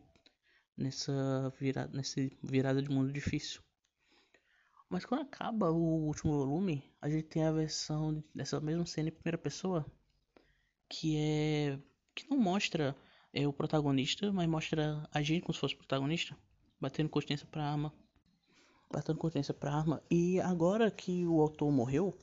nessa 0.77 1.53
virada, 1.59 1.95
nessa 1.95 2.21
virada 2.41 2.81
de 2.81 2.89
mundo 2.89 3.11
difícil. 3.11 3.61
Mas 4.89 5.05
quando 5.05 5.21
acaba 5.21 5.71
o 5.71 6.07
último 6.07 6.33
volume, 6.33 6.83
a 7.01 7.09
gente 7.09 7.23
tem 7.23 7.43
a 7.43 7.51
versão 7.51 8.23
dessa 8.33 8.59
mesma 8.59 8.85
cena 8.85 9.09
em 9.09 9.11
primeira 9.11 9.37
pessoa, 9.37 9.85
que 10.87 11.17
é 11.17 11.79
que 12.15 12.29
não 12.29 12.37
mostra 12.37 12.95
é, 13.31 13.47
o 13.47 13.53
protagonista, 13.53 14.31
mas 14.31 14.47
mostra 14.47 15.07
a 15.11 15.21
gente 15.21 15.43
como 15.43 15.53
se 15.53 15.59
fosse 15.59 15.75
protagonista 15.75 16.35
batendo 16.79 17.09
consciência 17.09 17.47
pra 17.47 17.63
arma. 17.63 17.93
Batendo 18.91 19.19
consciência 19.19 19.53
pra 19.53 19.73
arma. 19.73 20.01
E 20.09 20.39
agora 20.41 20.89
que 20.89 21.25
o 21.25 21.41
autor 21.41 21.71
morreu. 21.71 22.17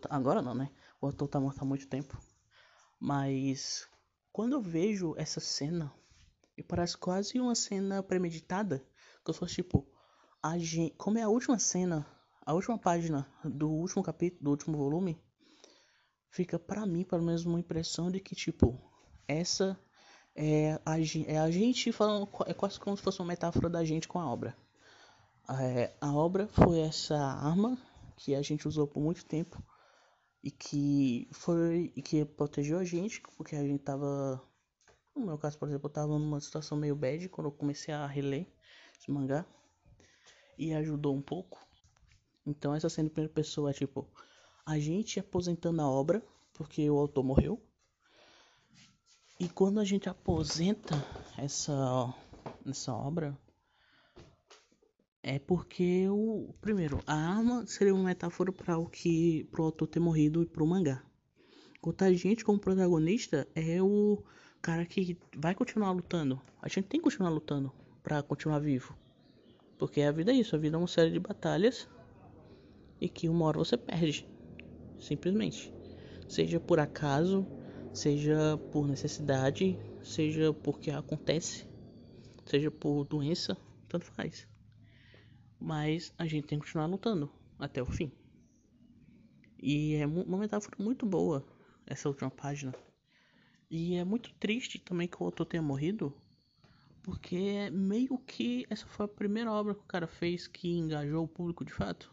Tá, 0.00 0.08
agora 0.10 0.42
não, 0.42 0.54
né? 0.54 0.70
O 1.00 1.06
autor 1.06 1.28
tá 1.28 1.40
morto 1.40 1.62
há 1.62 1.64
muito 1.64 1.88
tempo. 1.88 2.18
Mas 3.00 3.88
quando 4.32 4.52
eu 4.52 4.62
vejo 4.62 5.14
essa 5.16 5.40
cena, 5.40 5.92
e 6.56 6.62
parece 6.62 6.96
quase 6.96 7.40
uma 7.40 7.54
cena 7.54 8.02
premeditada. 8.02 8.84
Que 9.24 9.30
eu 9.30 9.34
sou 9.34 9.48
tipo, 9.48 9.86
a 10.42 10.58
gente, 10.58 10.94
como 10.96 11.18
é 11.18 11.22
a 11.22 11.28
última 11.28 11.58
cena, 11.58 12.06
a 12.44 12.52
última 12.52 12.78
página 12.78 13.26
do 13.44 13.70
último 13.70 14.02
capítulo, 14.02 14.42
do 14.42 14.50
último 14.50 14.76
volume, 14.76 15.20
fica 16.30 16.58
para 16.58 16.86
mim 16.86 17.04
pelo 17.04 17.22
menos 17.22 17.44
uma 17.44 17.60
impressão 17.60 18.10
de 18.10 18.20
que 18.20 18.34
tipo, 18.34 18.80
essa 19.28 19.78
é 20.34 20.80
a, 20.84 20.98
é 21.26 21.38
a 21.38 21.50
gente 21.50 21.92
falando, 21.92 22.28
é 22.46 22.54
quase 22.54 22.80
como 22.80 22.96
se 22.96 23.02
fosse 23.02 23.20
uma 23.20 23.28
metáfora 23.28 23.68
da 23.68 23.84
gente 23.84 24.08
com 24.08 24.18
a 24.18 24.30
obra. 24.30 24.56
É, 25.60 25.94
a 26.00 26.14
obra 26.14 26.46
foi 26.46 26.80
essa 26.80 27.16
arma 27.16 27.76
que 28.16 28.34
a 28.34 28.42
gente 28.42 28.66
usou 28.66 28.86
por 28.86 29.00
muito 29.00 29.24
tempo 29.24 29.62
e 30.42 30.50
que 30.50 31.28
foi 31.32 31.92
e 31.96 32.02
que 32.02 32.24
protegeu 32.24 32.78
a 32.78 32.84
gente, 32.84 33.20
porque 33.36 33.56
a 33.56 33.62
gente 33.62 33.82
tava, 33.82 34.42
no 35.14 35.26
meu 35.26 35.38
caso, 35.38 35.58
por 35.58 35.68
exemplo, 35.68 35.88
eu 35.88 35.92
tava 35.92 36.18
numa 36.18 36.40
situação 36.40 36.78
meio 36.78 36.96
bad 36.96 37.28
quando 37.28 37.48
eu 37.48 37.52
comecei 37.52 37.92
a 37.92 38.06
reler 38.06 38.46
esse 38.98 39.10
mangá 39.10 39.44
e 40.58 40.72
ajudou 40.72 41.14
um 41.14 41.22
pouco. 41.22 41.58
Então 42.46 42.74
essa 42.74 42.88
cena 42.88 43.06
em 43.06 43.10
primeira 43.10 43.32
pessoa 43.32 43.72
tipo 43.72 44.08
a 44.64 44.78
gente 44.78 45.20
aposentando 45.20 45.82
a 45.82 45.88
obra 45.88 46.22
porque 46.54 46.88
o 46.88 46.98
autor 46.98 47.24
morreu 47.24 47.60
e 49.42 49.48
quando 49.48 49.80
a 49.80 49.84
gente 49.84 50.08
aposenta 50.08 50.94
essa, 51.36 52.14
essa 52.64 52.94
obra, 52.94 53.36
é 55.20 55.40
porque 55.40 56.08
o 56.08 56.54
primeiro, 56.60 57.00
a 57.08 57.12
arma 57.12 57.66
seria 57.66 57.92
uma 57.92 58.04
metáfora 58.04 58.52
para 58.52 58.78
o 58.78 58.86
que 58.86 59.42
pro 59.50 59.64
autor 59.64 59.88
ter 59.88 59.98
morrido 59.98 60.44
e 60.44 60.46
pro 60.46 60.64
mangá. 60.64 61.02
Botar 61.82 62.12
gente 62.12 62.44
como 62.44 62.56
protagonista 62.56 63.48
é 63.52 63.82
o 63.82 64.22
cara 64.60 64.86
que 64.86 65.18
vai 65.36 65.56
continuar 65.56 65.90
lutando. 65.90 66.40
A 66.60 66.68
gente 66.68 66.84
tem 66.84 67.00
que 67.00 67.04
continuar 67.04 67.30
lutando 67.30 67.72
para 68.00 68.22
continuar 68.22 68.60
vivo. 68.60 68.96
Porque 69.76 70.02
a 70.02 70.12
vida 70.12 70.30
é 70.30 70.36
isso, 70.36 70.54
a 70.54 70.58
vida 70.58 70.76
é 70.76 70.78
uma 70.78 70.86
série 70.86 71.10
de 71.10 71.18
batalhas 71.18 71.88
e 73.00 73.08
que 73.08 73.28
uma 73.28 73.46
hora 73.46 73.58
você 73.58 73.76
perde. 73.76 74.24
Simplesmente. 75.00 75.74
Seja 76.28 76.60
por 76.60 76.78
acaso, 76.78 77.44
seja 77.92 78.58
por 78.70 78.88
necessidade, 78.88 79.78
seja 80.02 80.52
porque 80.52 80.90
acontece, 80.90 81.66
seja 82.46 82.70
por 82.70 83.04
doença, 83.04 83.56
tanto 83.88 84.06
faz. 84.06 84.48
Mas 85.60 86.12
a 86.18 86.26
gente 86.26 86.46
tem 86.46 86.58
que 86.58 86.64
continuar 86.64 86.86
lutando 86.86 87.30
até 87.58 87.82
o 87.82 87.86
fim. 87.86 88.10
E 89.62 89.94
é 89.94 90.06
uma 90.06 90.38
metáfora 90.38 90.76
muito 90.78 91.06
boa 91.06 91.46
essa 91.86 92.08
última 92.08 92.30
página. 92.30 92.74
E 93.70 93.94
é 93.94 94.04
muito 94.04 94.32
triste 94.34 94.78
também 94.78 95.06
que 95.06 95.22
o 95.22 95.24
autor 95.24 95.46
tenha 95.46 95.62
morrido, 95.62 96.12
porque 97.02 97.36
é 97.36 97.70
meio 97.70 98.18
que 98.18 98.66
essa 98.68 98.86
foi 98.86 99.06
a 99.06 99.08
primeira 99.08 99.52
obra 99.52 99.74
que 99.74 99.80
o 99.80 99.86
cara 99.86 100.06
fez 100.06 100.46
que 100.46 100.76
engajou 100.76 101.24
o 101.24 101.28
público 101.28 101.64
de 101.64 101.72
fato. 101.72 102.12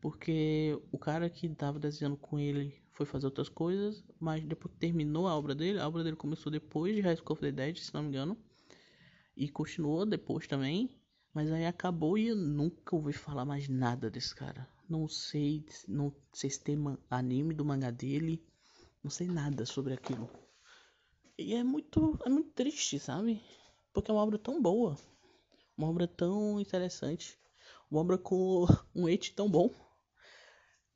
Porque 0.00 0.80
o 0.90 0.98
cara 0.98 1.28
que 1.28 1.46
estava 1.46 1.78
desenhando 1.78 2.16
com 2.16 2.38
ele 2.38 2.80
foi 2.98 3.06
fazer 3.06 3.26
outras 3.26 3.48
coisas, 3.48 4.02
mas 4.18 4.44
depois 4.44 4.74
terminou 4.76 5.28
a 5.28 5.36
obra 5.36 5.54
dele, 5.54 5.78
a 5.78 5.86
obra 5.86 6.02
dele 6.02 6.16
começou 6.16 6.50
depois 6.50 6.96
de 6.96 7.00
High 7.00 7.16
School 7.16 7.34
of 7.34 7.40
the 7.40 7.52
Dead, 7.52 7.76
se 7.76 7.94
não 7.94 8.02
me 8.02 8.08
engano, 8.08 8.36
e 9.36 9.48
continuou 9.48 10.04
depois 10.04 10.48
também, 10.48 10.90
mas 11.32 11.48
aí 11.52 11.64
acabou 11.64 12.18
e 12.18 12.26
eu 12.26 12.34
nunca 12.34 12.96
ouvi 12.96 13.12
falar 13.12 13.44
mais 13.44 13.68
nada 13.68 14.10
desse 14.10 14.34
cara. 14.34 14.68
Não 14.88 15.06
sei, 15.06 15.64
não 15.86 16.12
sei 16.32 16.50
se 16.50 16.60
tem 16.60 16.76
anime 17.08 17.54
do 17.54 17.64
mangá 17.64 17.92
dele, 17.92 18.44
não 19.00 19.12
sei 19.12 19.28
nada 19.28 19.64
sobre 19.64 19.94
aquilo. 19.94 20.28
E 21.38 21.54
é 21.54 21.62
muito, 21.62 22.18
é 22.26 22.28
muito 22.28 22.50
triste, 22.50 22.98
sabe? 22.98 23.40
Porque 23.92 24.10
é 24.10 24.14
uma 24.14 24.24
obra 24.24 24.38
tão 24.38 24.60
boa, 24.60 24.96
uma 25.76 25.88
obra 25.88 26.08
tão 26.08 26.58
interessante, 26.60 27.38
uma 27.88 28.00
obra 28.00 28.18
com 28.18 28.66
um 28.92 29.08
ete 29.08 29.32
tão 29.34 29.48
bom. 29.48 29.72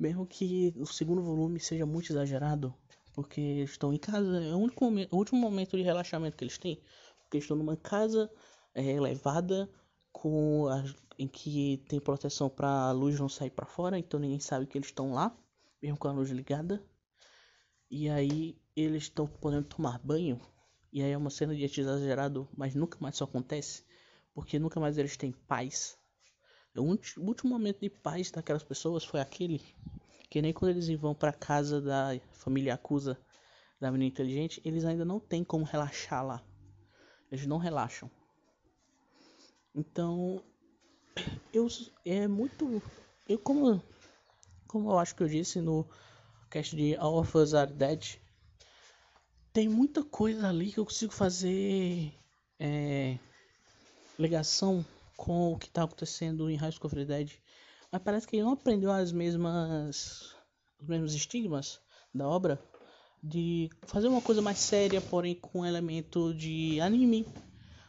Mesmo 0.02 0.26
que 0.26 0.74
o 0.78 0.84
segundo 0.84 1.22
volume 1.22 1.60
seja 1.60 1.86
muito 1.86 2.12
exagerado, 2.12 2.74
porque 3.14 3.40
eles 3.40 3.70
estão 3.70 3.94
em 3.94 3.98
casa, 3.98 4.42
é 4.42 4.52
o, 4.52 4.58
único 4.58 4.84
momento, 4.84 5.12
o 5.12 5.16
último 5.16 5.40
momento 5.40 5.76
de 5.76 5.82
relaxamento 5.84 6.36
que 6.36 6.42
eles 6.42 6.58
têm, 6.58 6.82
porque 7.20 7.36
eles 7.36 7.44
estão 7.44 7.56
numa 7.56 7.76
casa 7.76 8.28
é, 8.74 8.82
elevada 8.84 9.70
com 10.10 10.66
a, 10.66 10.82
em 11.16 11.28
que 11.28 11.84
tem 11.88 12.00
proteção 12.00 12.50
para 12.50 12.66
a 12.68 12.90
luz 12.90 13.20
não 13.20 13.28
sair 13.28 13.50
para 13.50 13.64
fora, 13.64 13.96
então 13.96 14.18
ninguém 14.18 14.40
sabe 14.40 14.66
que 14.66 14.76
eles 14.76 14.88
estão 14.88 15.12
lá, 15.12 15.38
mesmo 15.80 15.96
com 15.96 16.08
a 16.08 16.12
luz 16.12 16.30
ligada. 16.30 16.84
E 17.88 18.08
aí 18.08 18.60
eles 18.74 19.04
estão 19.04 19.28
podendo 19.28 19.68
tomar 19.68 20.00
banho, 20.00 20.40
e 20.92 21.00
aí 21.00 21.12
é 21.12 21.16
uma 21.16 21.30
cena 21.30 21.54
de 21.54 21.62
exagerado, 21.62 22.48
mas 22.56 22.74
nunca 22.74 22.98
mais 23.00 23.14
isso 23.14 23.22
acontece, 23.22 23.84
porque 24.34 24.58
nunca 24.58 24.80
mais 24.80 24.98
eles 24.98 25.16
têm 25.16 25.30
paz 25.30 25.96
o 26.76 26.82
último 26.82 27.50
momento 27.50 27.80
de 27.80 27.90
paz 27.90 28.30
daquelas 28.30 28.62
pessoas 28.62 29.04
foi 29.04 29.20
aquele 29.20 29.60
que 30.30 30.40
nem 30.40 30.52
quando 30.52 30.70
eles 30.70 30.88
vão 30.98 31.14
para 31.14 31.30
casa 31.30 31.78
da 31.78 32.18
família 32.32 32.72
acusa 32.72 33.18
da 33.78 33.92
menina 33.92 34.08
inteligente, 34.10 34.62
eles 34.64 34.84
ainda 34.84 35.04
não 35.04 35.20
têm 35.20 35.44
como 35.44 35.64
relaxar 35.64 36.24
lá. 36.24 36.42
Eles 37.30 37.46
não 37.46 37.58
relaxam. 37.58 38.10
Então, 39.74 40.42
eu 41.52 41.68
é 42.04 42.26
muito 42.26 42.82
eu 43.28 43.38
como 43.38 43.82
como 44.66 44.90
eu 44.90 44.98
acho 44.98 45.14
que 45.14 45.22
eu 45.22 45.28
disse 45.28 45.60
no 45.60 45.86
cast 46.48 46.74
de 46.74 46.96
All 46.96 47.18
of 47.18 47.36
Us 47.36 47.52
Are 47.52 47.70
Dead, 47.70 48.16
tem 49.52 49.68
muita 49.68 50.02
coisa 50.02 50.48
ali 50.48 50.72
que 50.72 50.80
eu 50.80 50.86
consigo 50.86 51.12
fazer 51.12 52.14
é, 52.58 53.18
ligação 54.18 54.82
com 55.16 55.52
o 55.52 55.58
que 55.58 55.66
está 55.66 55.84
acontecendo 55.84 56.48
em 56.50 56.56
High 56.56 56.72
School 56.72 56.86
of 56.86 56.96
the 56.96 57.04
Dead. 57.04 57.32
Mas 57.90 58.02
parece 58.02 58.26
que 58.26 58.36
ele 58.36 58.44
não 58.44 58.52
aprendeu 58.52 58.90
as 58.90 59.12
mesmas 59.12 60.34
os 60.82 60.88
mesmos 60.88 61.14
estigmas 61.14 61.80
da 62.12 62.28
obra 62.28 62.60
de 63.22 63.70
fazer 63.82 64.08
uma 64.08 64.20
coisa 64.20 64.42
mais 64.42 64.58
séria, 64.58 65.00
porém 65.00 65.34
com 65.34 65.64
elemento 65.64 66.34
de 66.34 66.80
anime, 66.80 67.26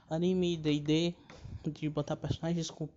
anime 0.07 0.55
D&D, 0.55 1.15
de 1.71 1.89
botar 1.89 2.15
personagens 2.15 2.69
com, 2.69 2.87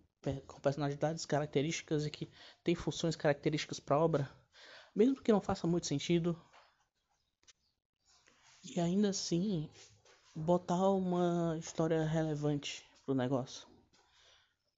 com 0.46 0.60
personalidades 0.60 1.24
características 1.24 2.04
e 2.04 2.10
que 2.10 2.28
tem 2.62 2.74
funções 2.74 3.16
características 3.16 3.80
para 3.80 3.96
a 3.96 4.04
obra, 4.04 4.30
mesmo 4.94 5.22
que 5.22 5.32
não 5.32 5.40
faça 5.40 5.66
muito 5.66 5.86
sentido. 5.86 6.38
E 8.62 8.78
ainda 8.78 9.08
assim 9.08 9.70
botar 10.34 10.90
uma 10.90 11.56
história 11.58 12.04
relevante 12.04 12.84
pro 13.06 13.14
negócio. 13.14 13.66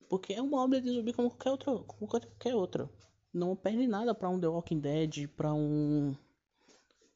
Porque 0.08 0.32
é 0.32 0.42
uma 0.42 0.62
obra 0.62 0.80
de 0.80 0.90
zumbi 0.90 1.12
como 1.12 1.30
qualquer 1.30 1.50
outra, 1.50 1.84
como 1.84 2.08
qualquer 2.08 2.54
outra. 2.54 2.90
Não 3.32 3.54
perde 3.54 3.86
nada 3.86 4.14
para 4.14 4.28
um 4.28 4.40
The 4.40 4.48
Walking 4.48 4.80
Dead, 4.80 5.28
para 5.28 5.52
um 5.52 6.16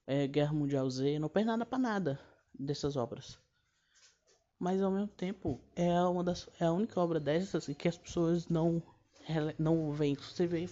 é, 0.07 0.27
Guerra 0.27 0.53
Mundial 0.53 0.89
Z, 0.91 1.19
não 1.19 1.29
perde 1.29 1.47
nada 1.47 1.65
para 1.65 1.79
nada 1.79 2.21
dessas 2.53 2.97
obras. 2.97 3.39
Mas 4.59 4.81
ao 4.83 4.91
mesmo 4.91 5.09
tempo 5.09 5.61
é 5.75 6.01
uma 6.03 6.23
das 6.23 6.49
é 6.61 6.67
a 6.67 6.73
única 6.73 7.01
obra 7.01 7.19
dessas 7.19 7.67
que 7.67 7.89
as 7.89 7.99
pessoas 7.99 8.49
não 8.49 8.83
não 9.59 9.93
veem. 9.93 10.15
Você 10.15 10.47
vê 10.47 10.69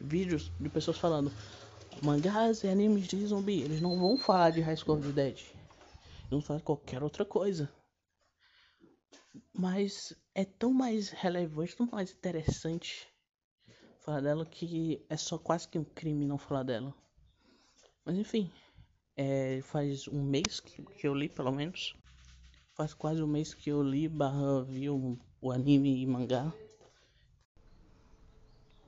vídeos 0.00 0.52
de 0.60 0.68
pessoas 0.68 0.98
falando 0.98 1.32
mangás 2.02 2.62
e 2.62 2.68
animes 2.68 3.08
de 3.08 3.26
zumbi, 3.26 3.62
eles 3.62 3.80
não 3.80 3.98
vão 3.98 4.18
falar 4.18 4.50
de 4.50 4.60
High 4.60 4.76
School 4.76 4.98
of 4.98 5.06
the 5.06 5.12
Dead. 5.12 5.38
Eles 5.38 6.30
vão 6.30 6.40
falar 6.40 6.58
de 6.58 6.64
qualquer 6.64 7.02
outra 7.02 7.24
coisa. 7.24 7.70
Mas 9.52 10.14
é 10.34 10.44
tão 10.44 10.72
mais 10.72 11.10
relevante, 11.10 11.76
tão 11.76 11.88
mais 11.90 12.12
interessante 12.12 13.08
falar 14.04 14.20
dela 14.20 14.44
que 14.44 15.04
é 15.08 15.16
só 15.16 15.38
quase 15.38 15.66
que 15.66 15.78
um 15.78 15.84
crime 15.84 16.26
não 16.26 16.36
falar 16.36 16.62
dela. 16.62 16.94
Mas 18.04 18.16
enfim, 18.16 18.52
é, 19.16 19.60
faz 19.62 20.06
um 20.08 20.22
mês 20.22 20.60
que, 20.60 20.82
que, 20.82 21.08
eu 21.08 21.14
li, 21.14 21.28
pelo 21.28 21.50
menos. 21.50 21.96
Faz 22.74 22.92
quase 22.92 23.22
um 23.22 23.26
mês 23.26 23.54
que 23.54 23.70
eu 23.70 23.82
li 23.82 24.08
barra 24.08 24.62
vi 24.62 24.90
o, 24.90 25.18
o 25.40 25.50
anime 25.50 26.02
e 26.02 26.06
mangá. 26.06 26.52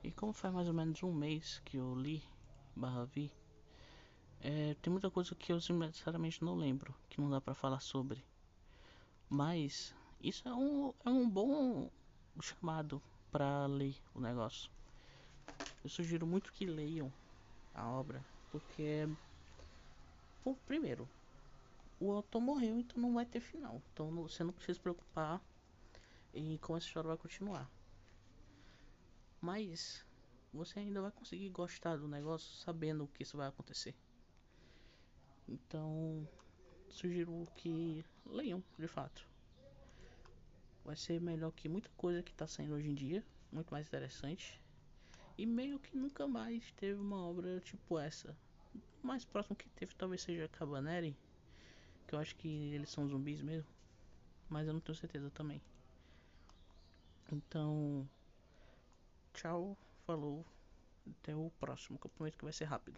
E 0.03 0.11
como 0.11 0.33
faz 0.33 0.53
mais 0.53 0.67
ou 0.67 0.73
menos 0.73 1.01
um 1.01 1.11
mês 1.11 1.61
que 1.65 1.77
eu 1.77 1.95
li 1.95 2.23
barra 2.75 3.05
vi, 3.05 3.31
é, 4.39 4.75
tem 4.75 4.91
muita 4.91 5.09
coisa 5.09 5.33
que 5.33 5.51
eu 5.51 5.59
sinceramente 5.59 6.43
não 6.43 6.55
lembro, 6.55 6.93
que 7.09 7.19
não 7.19 7.29
dá 7.29 7.41
pra 7.41 7.55
falar 7.55 7.79
sobre. 7.79 8.23
Mas 9.29 9.95
isso 10.19 10.47
é 10.47 10.53
um, 10.53 10.93
é 11.05 11.09
um 11.09 11.29
bom 11.29 11.89
chamado 12.41 13.01
para 13.31 13.65
ler 13.67 13.95
o 14.13 14.19
negócio. 14.19 14.69
Eu 15.83 15.89
sugiro 15.89 16.25
muito 16.25 16.51
que 16.51 16.65
leiam 16.65 17.13
a 17.73 17.87
obra, 17.87 18.25
porque 18.51 19.07
Bom, 20.43 20.55
primeiro, 20.65 21.09
o 21.99 22.11
autor 22.11 22.39
morreu, 22.39 22.79
então 22.79 23.01
não 23.01 23.13
vai 23.13 23.25
ter 23.25 23.41
final. 23.41 23.81
Então 23.91 24.09
você 24.23 24.43
não 24.43 24.53
precisa 24.53 24.75
se 24.75 24.79
preocupar 24.79 25.41
em 26.33 26.57
como 26.57 26.77
essa 26.77 26.87
história 26.87 27.09
vai 27.09 27.17
continuar. 27.17 27.69
Mas 29.41 30.05
você 30.53 30.79
ainda 30.79 31.01
vai 31.01 31.11
conseguir 31.11 31.49
gostar 31.49 31.97
do 31.97 32.07
negócio 32.07 32.55
sabendo 32.55 33.07
que 33.07 33.23
isso 33.23 33.35
vai 33.37 33.47
acontecer. 33.47 33.93
Então, 35.47 36.27
sugiro 36.89 37.45
que 37.57 38.05
leiam, 38.25 38.63
de 38.79 38.87
fato 38.87 39.27
vai 40.87 40.95
ser 40.95 41.19
melhor 41.19 41.51
que 41.51 41.67
muita 41.67 41.89
coisa 41.97 42.23
que 42.23 42.31
está 42.31 42.47
saindo 42.47 42.73
hoje 42.73 42.87
em 42.87 42.95
dia, 42.95 43.21
muito 43.51 43.69
mais 43.71 43.85
interessante. 43.85 44.57
E 45.37 45.45
meio 45.45 45.77
que 45.79 45.97
nunca 45.97 46.25
mais 46.25 46.71
teve 46.71 46.97
uma 46.97 47.27
obra 47.27 47.59
tipo 47.59 47.99
essa. 47.99 48.33
O 49.03 49.05
mais 49.05 49.25
próximo 49.25 49.53
que 49.53 49.67
teve 49.71 49.93
talvez 49.95 50.21
seja 50.21 50.47
Cabaneri, 50.47 51.13
que 52.07 52.15
eu 52.15 52.19
acho 52.19 52.33
que 52.37 52.47
eles 52.73 52.89
são 52.89 53.05
zumbis 53.05 53.41
mesmo, 53.41 53.69
mas 54.47 54.65
eu 54.65 54.73
não 54.73 54.79
tenho 54.79 54.97
certeza 54.97 55.29
também. 55.29 55.61
Então, 57.33 58.07
tchau, 59.33 59.77
falou, 60.05 60.45
até 61.19 61.35
o 61.35 61.51
próximo, 61.59 61.99
que 61.99 62.07
eu 62.07 62.11
prometo 62.11 62.37
que 62.37 62.45
vai 62.45 62.53
ser 62.53 62.63
rápido. 62.63 62.97